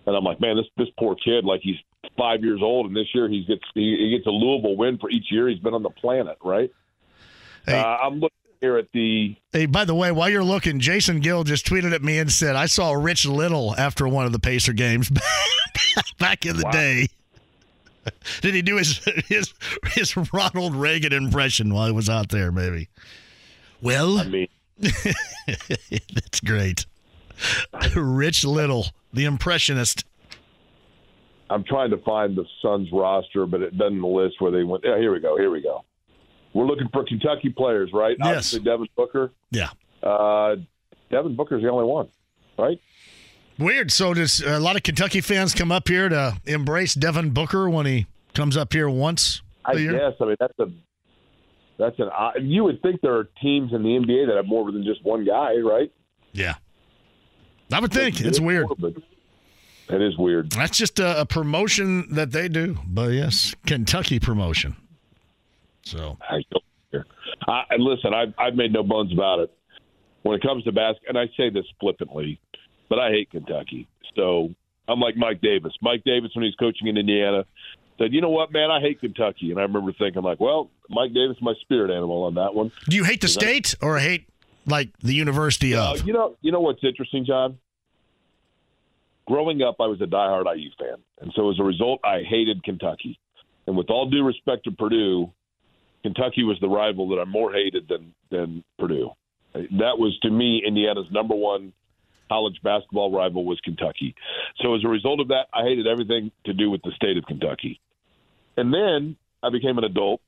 [0.05, 1.78] and I'm like, man, this this poor kid, like he's
[2.18, 5.10] five years old, and this year he gets he, he gets a Louisville win for
[5.10, 6.72] each year he's been on the planet, right?
[7.66, 7.80] Hey.
[7.80, 9.36] Uh, I'm looking here at the.
[9.51, 12.55] Hey, by the way, while you're looking, Jason Gill just tweeted at me and said,
[12.55, 15.12] "I saw Rich Little after one of the Pacer games
[16.20, 16.72] back in the wow.
[16.72, 17.08] day."
[18.41, 19.53] Did he do his his
[19.91, 22.51] his Ronald Reagan impression while he was out there?
[22.51, 22.89] Maybe.
[23.82, 24.47] Well, I mean,
[24.80, 26.86] That's great.
[27.96, 30.06] Rich Little, the impressionist.
[31.50, 34.84] I'm trying to find the Suns roster, but it doesn't list where they went.
[34.86, 35.38] Yeah, here we go.
[35.38, 35.86] Here we go.
[36.54, 38.18] We're looking for Kentucky players, right?
[38.20, 38.28] Yes.
[38.28, 39.32] Obviously, Devin Booker.
[39.52, 39.70] Yeah.
[40.04, 40.56] Uh,
[41.10, 42.10] Devin Booker's the only one,
[42.58, 42.80] right?
[43.58, 43.92] Weird.
[43.92, 47.86] So does a lot of Kentucky fans come up here to embrace Devin Booker when
[47.86, 49.42] he comes up here once?
[49.66, 50.14] I guess.
[50.22, 50.68] I mean, that's a
[51.78, 52.10] that's an.
[52.18, 55.04] Uh, you would think there are teams in the NBA that have more than just
[55.04, 55.92] one guy, right?
[56.34, 56.56] Yeah,
[57.72, 58.68] I would think it's, it's weird.
[59.90, 60.52] It is weird.
[60.52, 64.76] That's just a, a, promotion that they do, but yes, Kentucky promotion.
[65.84, 67.06] So I don't care.
[67.48, 69.54] I, and listen, I've I've made no bones about it.
[70.24, 72.40] When it comes to basketball, and I say this flippantly,
[72.90, 73.88] but I hate Kentucky.
[74.16, 74.54] So
[74.88, 75.74] I'm like Mike Davis.
[75.82, 77.46] Mike Davis, when he's coaching in Indiana,
[77.98, 78.72] said, "You know what, man?
[78.72, 82.36] I hate Kentucky." And I remember thinking, like, "Well, Mike Davis, my spirit animal on
[82.36, 84.28] that one." Do you hate the state I, or hate
[84.66, 86.08] like the University uh, of?
[86.08, 87.58] You know, you know what's interesting, John.
[89.28, 92.64] Growing up, I was a diehard IU fan, and so as a result, I hated
[92.64, 93.20] Kentucky.
[93.66, 95.32] And with all due respect to Purdue,
[96.04, 99.12] Kentucky was the rival that I more hated than than Purdue.
[99.54, 101.74] That was to me Indiana's number one
[102.30, 104.16] college basketball rival was Kentucky.
[104.62, 107.26] So as a result of that, I hated everything to do with the state of
[107.26, 107.80] Kentucky.
[108.56, 110.22] And then I became an adult,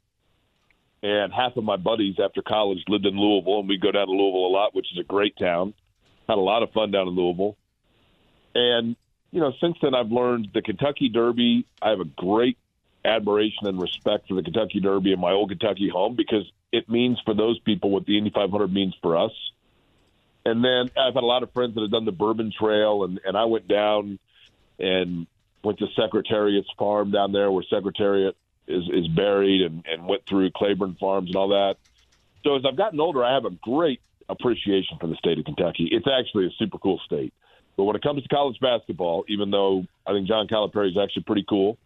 [1.01, 4.11] and half of my buddies after college lived in Louisville, and we go down to
[4.11, 5.73] Louisville a lot, which is a great town.
[6.27, 7.57] Had a lot of fun down in Louisville.
[8.53, 8.95] And,
[9.31, 11.65] you know, since then I've learned the Kentucky Derby.
[11.81, 12.57] I have a great
[13.05, 17.19] admiration and respect for the Kentucky Derby and my old Kentucky home because it means
[17.25, 19.31] for those people what the Indy 500 means for us.
[20.45, 23.19] And then I've had a lot of friends that have done the Bourbon Trail, and,
[23.25, 24.19] and I went down
[24.79, 25.27] and
[25.63, 28.35] went to Secretariat's farm down there where Secretariat
[28.67, 31.75] is, is buried and, and went through Claiborne Farms and all that.
[32.43, 35.89] So as I've gotten older, I have a great appreciation for the state of Kentucky.
[35.91, 37.33] It's actually a super cool state.
[37.75, 41.23] But when it comes to college basketball, even though I think John Calipari is actually
[41.23, 41.77] pretty cool,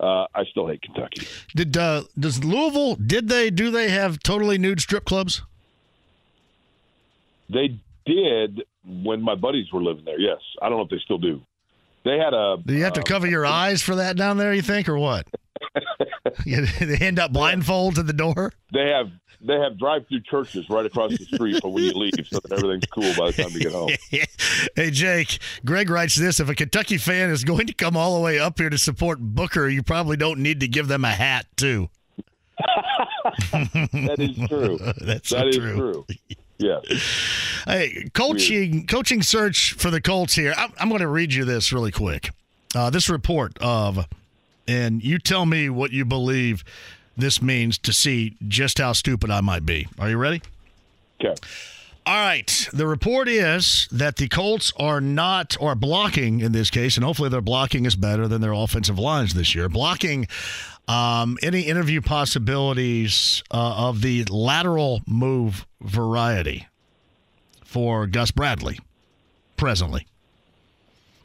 [0.00, 1.26] uh, I still hate Kentucky.
[1.54, 2.96] Did uh, does Louisville?
[2.96, 5.42] Did they do they have totally nude strip clubs?
[7.48, 10.18] They did when my buddies were living there.
[10.20, 11.42] Yes, I don't know if they still do.
[12.04, 12.56] They had a.
[12.64, 14.54] Do you have to uh, cover your eyes for that down there?
[14.54, 15.26] You think, or what?
[16.44, 18.52] They end up blindfolds at the door.
[18.72, 19.10] They have
[19.40, 22.86] they have drive-through churches right across the street for when you leave, so that everything's
[22.86, 23.90] cool by the time you get home.
[24.76, 25.38] hey, Jake.
[25.64, 28.58] Greg writes this: If a Kentucky fan is going to come all the way up
[28.58, 31.88] here to support Booker, you probably don't need to give them a hat, too.
[33.52, 34.78] That is true.
[35.00, 35.76] That's so That is true.
[35.76, 36.06] true.
[36.58, 36.84] Yes.
[37.66, 40.54] Hey, coaching coaching search for the Colts here.
[40.56, 42.30] I'm, I'm going to read you this really quick.
[42.74, 44.06] Uh, this report of,
[44.66, 46.64] and you tell me what you believe
[47.16, 49.88] this means to see just how stupid I might be.
[49.98, 50.42] Are you ready?
[51.20, 51.34] Okay.
[52.04, 52.68] All right.
[52.72, 57.30] The report is that the Colts are not, or blocking in this case, and hopefully
[57.30, 60.28] their blocking is better than their offensive lines this year, blocking
[60.88, 66.66] um, any interview possibilities uh, of the lateral move variety
[67.64, 68.78] for Gus Bradley
[69.56, 70.06] presently.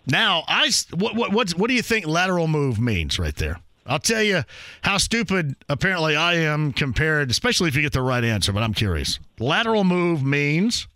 [0.08, 3.60] Now, I what what what's, what do you think lateral move means right there?
[3.86, 4.44] I'll tell you
[4.82, 8.54] how stupid apparently I am compared, especially if you get the right answer.
[8.54, 9.20] But I'm curious.
[9.40, 10.88] Lateral move means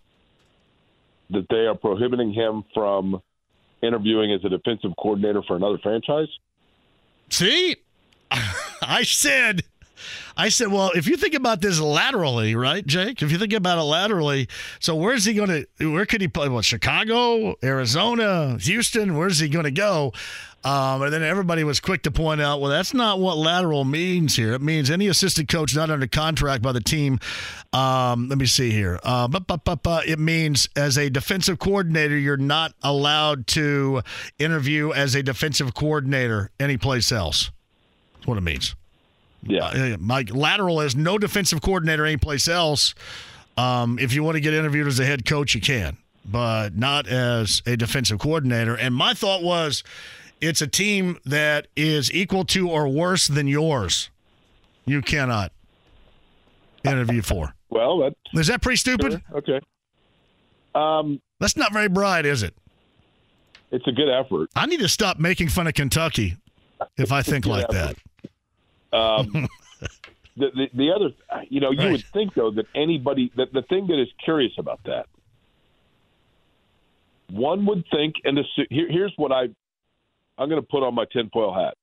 [1.30, 3.22] That they are prohibiting him from
[3.82, 6.28] interviewing as a defensive coordinator for another franchise.
[7.30, 7.76] see,
[8.82, 9.64] I said.
[10.38, 13.22] I said, well, if you think about this laterally, right, Jake?
[13.22, 14.49] If you think about it laterally,
[14.82, 15.94] so where's he going to?
[15.94, 16.49] Where could he play?
[16.49, 16.66] What?
[16.66, 19.16] Chicago, Arizona, Houston?
[19.16, 20.12] Where's he going to go?
[20.66, 24.36] Um, and then everybody was quick to point out, well, that's not what lateral means
[24.36, 24.53] here.
[24.53, 27.20] It means any assistant coach not under contract by the team.
[27.72, 28.99] Um, let me see here.
[29.03, 34.02] Uh, bu- bu- bu- it means as a defensive coordinator, you're not allowed to
[34.40, 37.52] interview as a defensive coordinator anyplace else.
[38.26, 38.76] That's what it means.
[39.43, 39.65] Yeah.
[39.65, 42.95] Uh, Mike lateral is no defensive coordinator anyplace else.
[43.56, 47.07] Um, if you want to get interviewed as a head coach, you can, but not
[47.07, 48.76] as a defensive coordinator.
[48.76, 49.84] And my thought was,
[50.41, 54.10] it's a team that is equal to or worse than yours.
[54.85, 55.52] You cannot
[56.84, 57.53] interview for.
[57.69, 59.22] Well, that's Is that pretty stupid?
[59.34, 59.60] okay.
[60.73, 62.56] Um, That's not very bright, is it?
[63.72, 64.49] it's a good effort.
[64.56, 66.38] I need to stop making fun of Kentucky
[66.97, 67.95] if I think like that.
[68.95, 69.31] Um,
[70.38, 71.09] the, the the other,
[71.49, 71.91] you know, you Right.
[71.91, 75.05] would think though that anybody that the thing that is curious about that,
[77.31, 79.43] one would think, and this, here, here's what I,
[80.38, 81.76] I'm going to put on my tinfoil hat.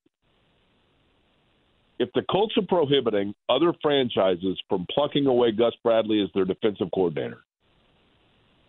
[1.99, 6.89] If the Colts are prohibiting other franchises from plucking away Gus Bradley as their defensive
[6.93, 7.45] coordinator,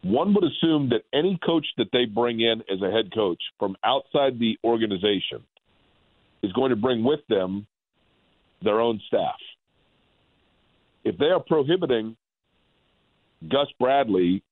[0.03, 3.75] one would assume that any coach that they bring in as a head coach from
[3.83, 5.41] outside the organization
[6.43, 7.65] is going to bring with them
[8.63, 9.35] their own staff.
[11.03, 12.15] If they are prohibiting
[13.49, 14.43] Gus Bradley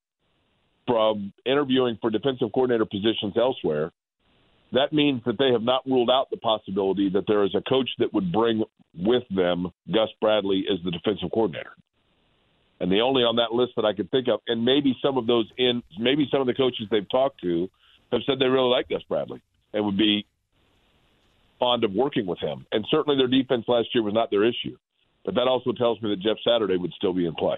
[0.86, 3.92] from interviewing for defensive coordinator positions elsewhere,
[4.74, 7.90] that means that they have not ruled out the possibility that there is a coach
[8.00, 8.64] that would bring
[8.98, 11.72] with them Gus Bradley as the defensive coordinator.
[12.80, 15.28] And the only on that list that I can think of, and maybe some of
[15.28, 17.70] those in, maybe some of the coaches they've talked to
[18.12, 19.42] have said they really like Gus Bradley
[19.74, 20.26] and would be
[21.62, 22.66] fond of working with him.
[22.72, 24.76] And certainly their defense last year was not their issue.
[25.24, 27.58] But that also tells me that Jeff Saturday would still be in play.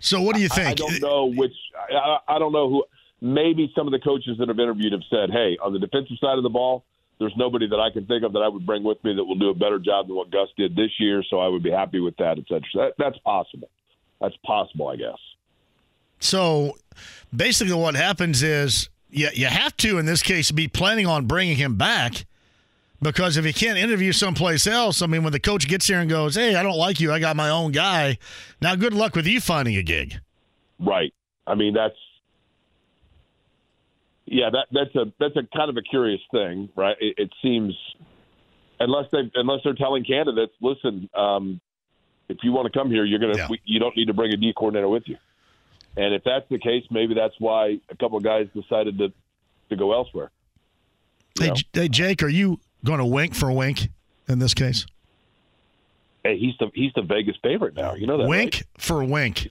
[0.00, 0.66] So, what do you think?
[0.66, 0.78] I think?
[0.78, 1.52] don't know which.
[1.92, 2.84] I, I don't know who.
[3.20, 6.38] Maybe some of the coaches that have interviewed have said, "Hey, on the defensive side
[6.38, 6.84] of the ball,
[7.18, 9.38] there's nobody that I can think of that I would bring with me that will
[9.38, 11.22] do a better job than what Gus did this year.
[11.28, 13.70] So I would be happy with that, etc." That, that's possible.
[14.20, 15.18] That's possible, I guess.
[16.18, 16.76] So
[17.34, 21.56] basically, what happens is you, you have to, in this case, be planning on bringing
[21.56, 22.26] him back
[23.02, 26.08] because if you can't interview someplace else, I mean, when the coach gets here and
[26.08, 28.18] goes, Hey, I don't like you, I got my own guy.
[28.60, 30.14] Now, good luck with you finding a gig.
[30.78, 31.12] Right.
[31.46, 31.94] I mean, that's
[34.26, 34.50] yeah.
[34.50, 36.96] That that's a that's a kind of a curious thing, right?
[37.00, 37.74] It, it seems
[38.80, 41.60] unless they unless they're telling candidates, listen, um,
[42.28, 43.46] if you want to come here, you're gonna Yeah.
[43.48, 45.16] we, you don't need to bring a D coordinator with you.
[45.96, 49.12] And if that's the case, maybe that's why a couple of guys decided to
[49.70, 50.30] to go elsewhere.
[51.38, 53.88] Hey, J- hey, Jake, are you going to wink for a wink
[54.28, 54.86] in this case?
[56.22, 57.94] Hey, he's the he's the Vegas favorite now.
[57.94, 58.28] You know that.
[58.28, 59.50] wink for a wink.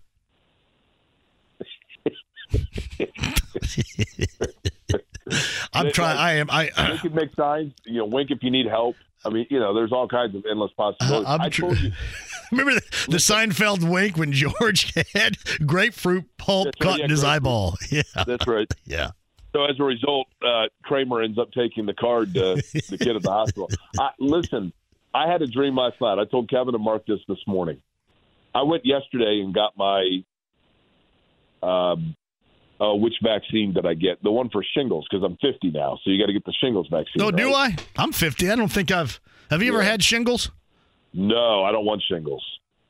[5.74, 6.18] I'm trying.
[6.18, 6.48] I am.
[6.48, 6.72] Right?
[6.78, 6.92] I.
[6.92, 7.74] They can make signs.
[7.86, 8.96] You know, wink if you need help.
[9.26, 11.28] I mean, you know, there's all kinds of endless possibilities.
[11.28, 11.92] I'm I tr- told you.
[12.52, 17.12] Remember the, the Seinfeld wink when George had grapefruit pulp That's right, caught yeah, in
[17.12, 17.76] his eyeball?
[17.90, 18.68] Yeah, That's right.
[18.86, 19.12] yeah.
[19.54, 23.22] So as a result, uh, Kramer ends up taking the card to the kid at
[23.24, 23.70] the hospital.
[23.98, 24.74] I, listen,
[25.14, 26.20] I had a dream last night.
[26.20, 27.82] I told Kevin and Mark this this morning.
[28.54, 30.24] I went yesterday and got my
[31.64, 32.16] um,
[32.80, 34.22] uh, which vaccine did I get?
[34.24, 36.88] The one for shingles because I'm 50 now, so you got to get the shingles
[36.90, 37.18] vaccine.
[37.18, 37.54] No, do?
[37.54, 37.76] I?
[37.98, 38.50] I'm 50.
[38.50, 39.20] I don't think I've.
[39.50, 40.52] Have you ever had shingles?
[41.14, 42.44] No, I don't want shingles.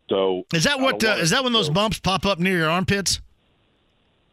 [0.09, 1.03] So Is that what?
[1.03, 3.21] Uh, is that when those bumps pop up near your armpits?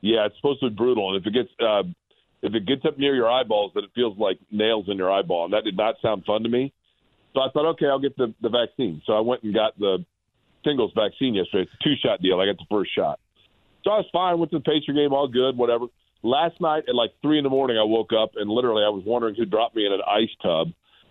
[0.01, 1.83] Yeah, it's supposed to be brutal, and if it gets uh,
[2.43, 5.45] if it gets up near your eyeballs, then it feels like nails in your eyeball,
[5.45, 6.73] and that did not sound fun to me.
[7.35, 9.01] So I thought, okay, I'll get the the vaccine.
[9.07, 10.05] So I went and got the
[10.65, 11.63] shingles vaccine yesterday.
[11.63, 12.41] It's a two shot deal.
[12.41, 13.21] I got the first shot,
[13.85, 14.39] so I was fine.
[14.39, 15.87] Went to the Pacer game, all good, whatever.
[16.23, 19.03] Last night at like three in the morning, I woke up and literally I was
[19.05, 20.69] wondering who dropped me in an ice tub.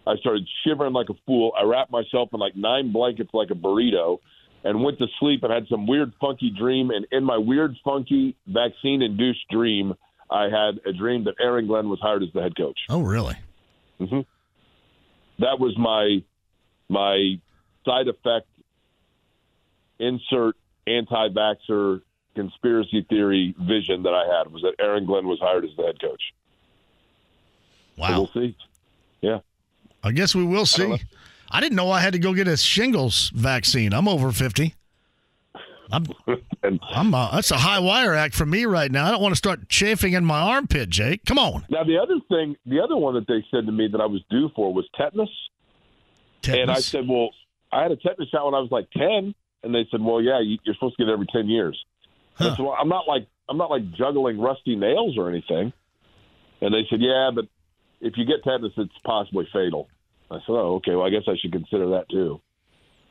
[0.08, 1.52] I started shivering like a fool.
[1.60, 4.20] I wrapped myself in like nine blankets like a burrito
[4.64, 8.36] and went to sleep and had some weird funky dream and in my weird funky
[8.48, 9.94] vaccine induced dream
[10.30, 12.80] I had a dream that Aaron Glenn was hired as the head coach.
[12.90, 13.36] Oh, really?
[14.00, 14.22] hmm
[15.40, 16.24] That was my
[16.90, 17.40] my
[17.86, 18.48] side effect
[20.00, 20.56] insert
[20.88, 22.02] anti vaxxer
[22.36, 26.00] conspiracy theory vision that I had was that Aaron Glenn was hired as the head
[26.02, 26.22] coach.
[27.98, 28.18] So Wow.
[28.20, 28.56] we'll see.
[29.22, 29.40] Yeah.
[30.04, 30.88] I guess we will see.
[30.88, 30.98] know.
[31.52, 33.94] I, didn't know I had to go get a shingles vaccine.
[33.94, 34.74] I'm over 50.
[35.92, 36.06] I'm,
[36.64, 37.14] And I'm.
[37.14, 39.08] Uh, that's a high wire act for me right now.
[39.08, 41.26] I don't want to start chafing in my armpit, Jake.
[41.26, 41.66] Come on.
[41.70, 44.22] now the other thing, the other one that they said to me that I was
[44.30, 45.30] due for was tetanus.
[46.42, 46.62] tetanus?
[46.62, 47.32] And I said, well,
[47.74, 49.36] I had a tetanus shot when I was like 10.
[49.64, 51.78] And they said, well, yeah, you- you're supposed to get it every 10 years.
[52.42, 52.56] Huh.
[52.60, 55.74] well, I'm not like, I'm not like juggling rusty nails or anything.
[56.62, 57.46] And they said, yeah, but
[58.00, 59.88] if you get tetanus, it's possibly fatal.
[60.30, 60.96] I said, oh, okay.
[60.96, 62.40] Well, I guess I should consider that too.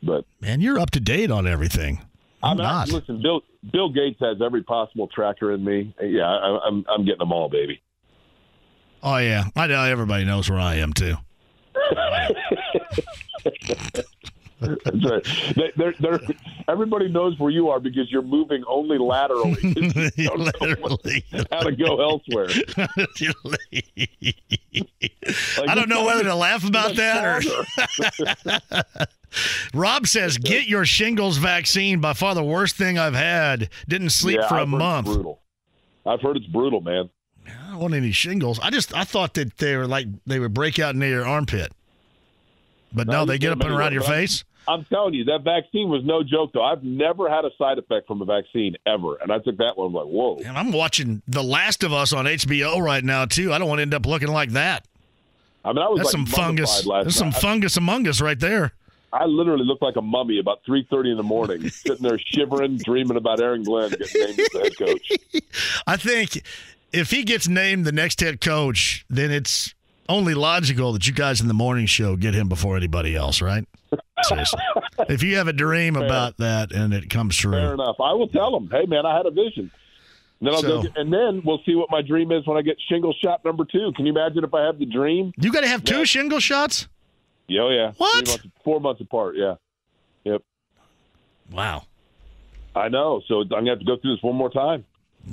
[0.03, 2.01] But Man, you're up to date on everything.
[2.43, 2.89] I'm I'm not.
[2.89, 3.41] Listen, Bill,
[3.71, 5.93] Bill Gates has every possible tracker in me.
[6.01, 7.81] Yeah, I, I'm, I'm getting them all, baby.
[9.03, 9.83] Oh yeah, I know.
[9.83, 11.15] Everybody knows where I am too.
[14.61, 15.27] That's right.
[15.55, 16.19] They, they're, they're,
[16.67, 19.55] everybody knows where you are because you're moving only laterally.
[20.17, 21.25] Literally.
[21.51, 22.47] how to go elsewhere.
[25.57, 29.01] Like, I don't know whether to laugh about that or.
[29.73, 31.99] Rob says, "Get your shingles vaccine.
[31.99, 33.69] By far the worst thing I've had.
[33.87, 35.05] Didn't sleep Yeah, for a I've heard month.
[35.07, 35.41] Brutal.
[36.05, 37.09] I've heard it's brutal, man.
[37.47, 38.59] I don't want any shingles.
[38.59, 41.71] I just I thought that they were like they would break out near your armpit,
[42.93, 44.43] but no, No, they get up and around your face.
[44.71, 46.63] I'm telling you, that vaccine was no joke, though.
[46.63, 49.87] I've never had a side effect from a vaccine ever, and I took that one.
[49.87, 50.37] I'm like, whoa.
[50.45, 53.51] And I'm watching The Last of Us on HBO right now too.
[53.51, 54.85] I don't want to end up looking like that.
[55.63, 56.85] I mean, I was That's like some fungus.
[56.85, 58.71] last That's some fungus among us right there.
[59.13, 63.17] I literally looked like a mummy about 3:30 in the morning, sitting there shivering, dreaming
[63.17, 65.43] about Aaron Glenn getting named as the head coach.
[65.87, 66.43] I think
[66.93, 69.75] if he gets named the next head coach, then it's
[70.07, 73.65] only logical that you guys in the morning show get him before anybody else, right?
[74.23, 74.59] Seriously.
[75.09, 77.51] if you have a dream about that and it comes true.
[77.53, 77.95] Fair enough.
[77.99, 79.71] I will tell him, hey man, I had a vision.
[80.39, 82.57] And then I'll So- go, get, and then we'll see what my dream is when
[82.57, 83.91] I get shingle shot number two.
[83.95, 85.33] Can you imagine if I have the dream?
[85.37, 86.03] you got to have two Yeah.
[86.05, 86.87] shingle shots.
[87.47, 87.91] Yeah, oh, yeah.
[87.97, 88.27] What?
[88.27, 89.35] Months, four months apart.
[89.35, 89.55] Yeah.
[90.23, 90.41] Yep.
[91.51, 91.83] Wow.
[92.75, 93.21] I know.
[93.27, 94.85] So I'm gonna have to go through this one more time.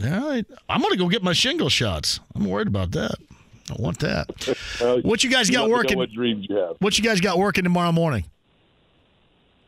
[0.03, 0.45] All right.
[0.69, 2.21] I'm going to go get my shingle shots.
[2.35, 3.15] I'm worried about that.
[3.71, 4.27] I want that.
[4.81, 5.99] Uh, What you guys you got let me know working?
[5.99, 6.77] What dreams you have?
[6.81, 8.25] What you guys got working tomorrow morning?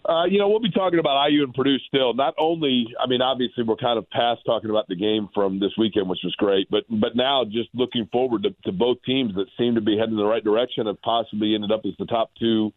[0.05, 2.15] Uh, you know, we'll be talking about IU and Purdue still.
[2.15, 5.73] Not only, I mean, obviously we're kind of past talking about the game from this
[5.77, 9.47] weekend, which was great, but but now just looking forward to, to both teams that
[9.59, 12.31] seem to be heading in the right direction and possibly ended up as the top
[12.39, 12.73] two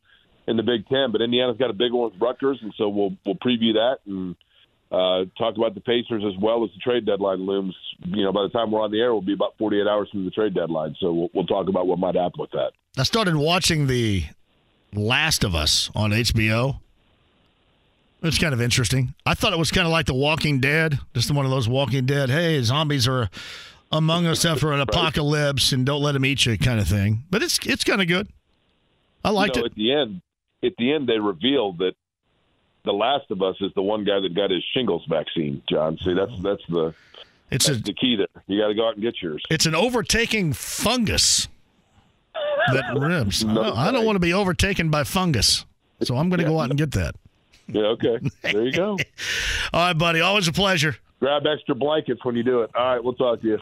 [0.47, 1.11] in the Big Ten.
[1.11, 4.35] But Indiana's got a big one with Rutgers, and so we'll we'll preview that and
[4.91, 7.75] uh, talk about the Pacers as well as the trade deadline looms.
[8.05, 10.25] You know, by the time we're on the air, we'll be about 48 hours from
[10.25, 12.73] the trade deadline, so we'll, we'll talk about what might happen with that.
[12.97, 14.25] I started watching the
[14.93, 16.79] Last of Us on HBO.
[18.23, 19.13] It's kind of interesting.
[19.25, 22.05] I thought it was kind of like The Walking Dead, just one of those Walking
[22.05, 22.29] Dead.
[22.29, 23.29] Hey, zombies are
[23.91, 27.23] among us after an apocalypse, and don't let them eat you, kind of thing.
[27.29, 28.29] But it's it's kind of good.
[29.25, 29.71] I liked you know, it.
[29.71, 30.21] At the end,
[30.63, 31.93] at the end, they revealed that
[32.85, 35.61] the Last of Us is the one guy that got his shingles vaccine.
[35.69, 36.93] John, see, that's that's the
[37.51, 38.27] It's a the key there.
[38.47, 39.43] You got to go out and get yours.
[39.49, 41.49] it's an overtaking fungus
[42.71, 43.43] that ribs.
[43.43, 45.65] Oh, I don't, I don't want to be overtaken by fungus,
[46.01, 47.15] so I'm going to go out and get that.
[47.73, 48.19] Yeah, okay.
[48.43, 48.91] There you go.
[49.73, 50.21] All right, buddy.
[50.21, 50.95] Always a pleasure.
[51.19, 52.71] Grab extra blankets when you do it.
[52.75, 53.59] All right, we'll talk to you.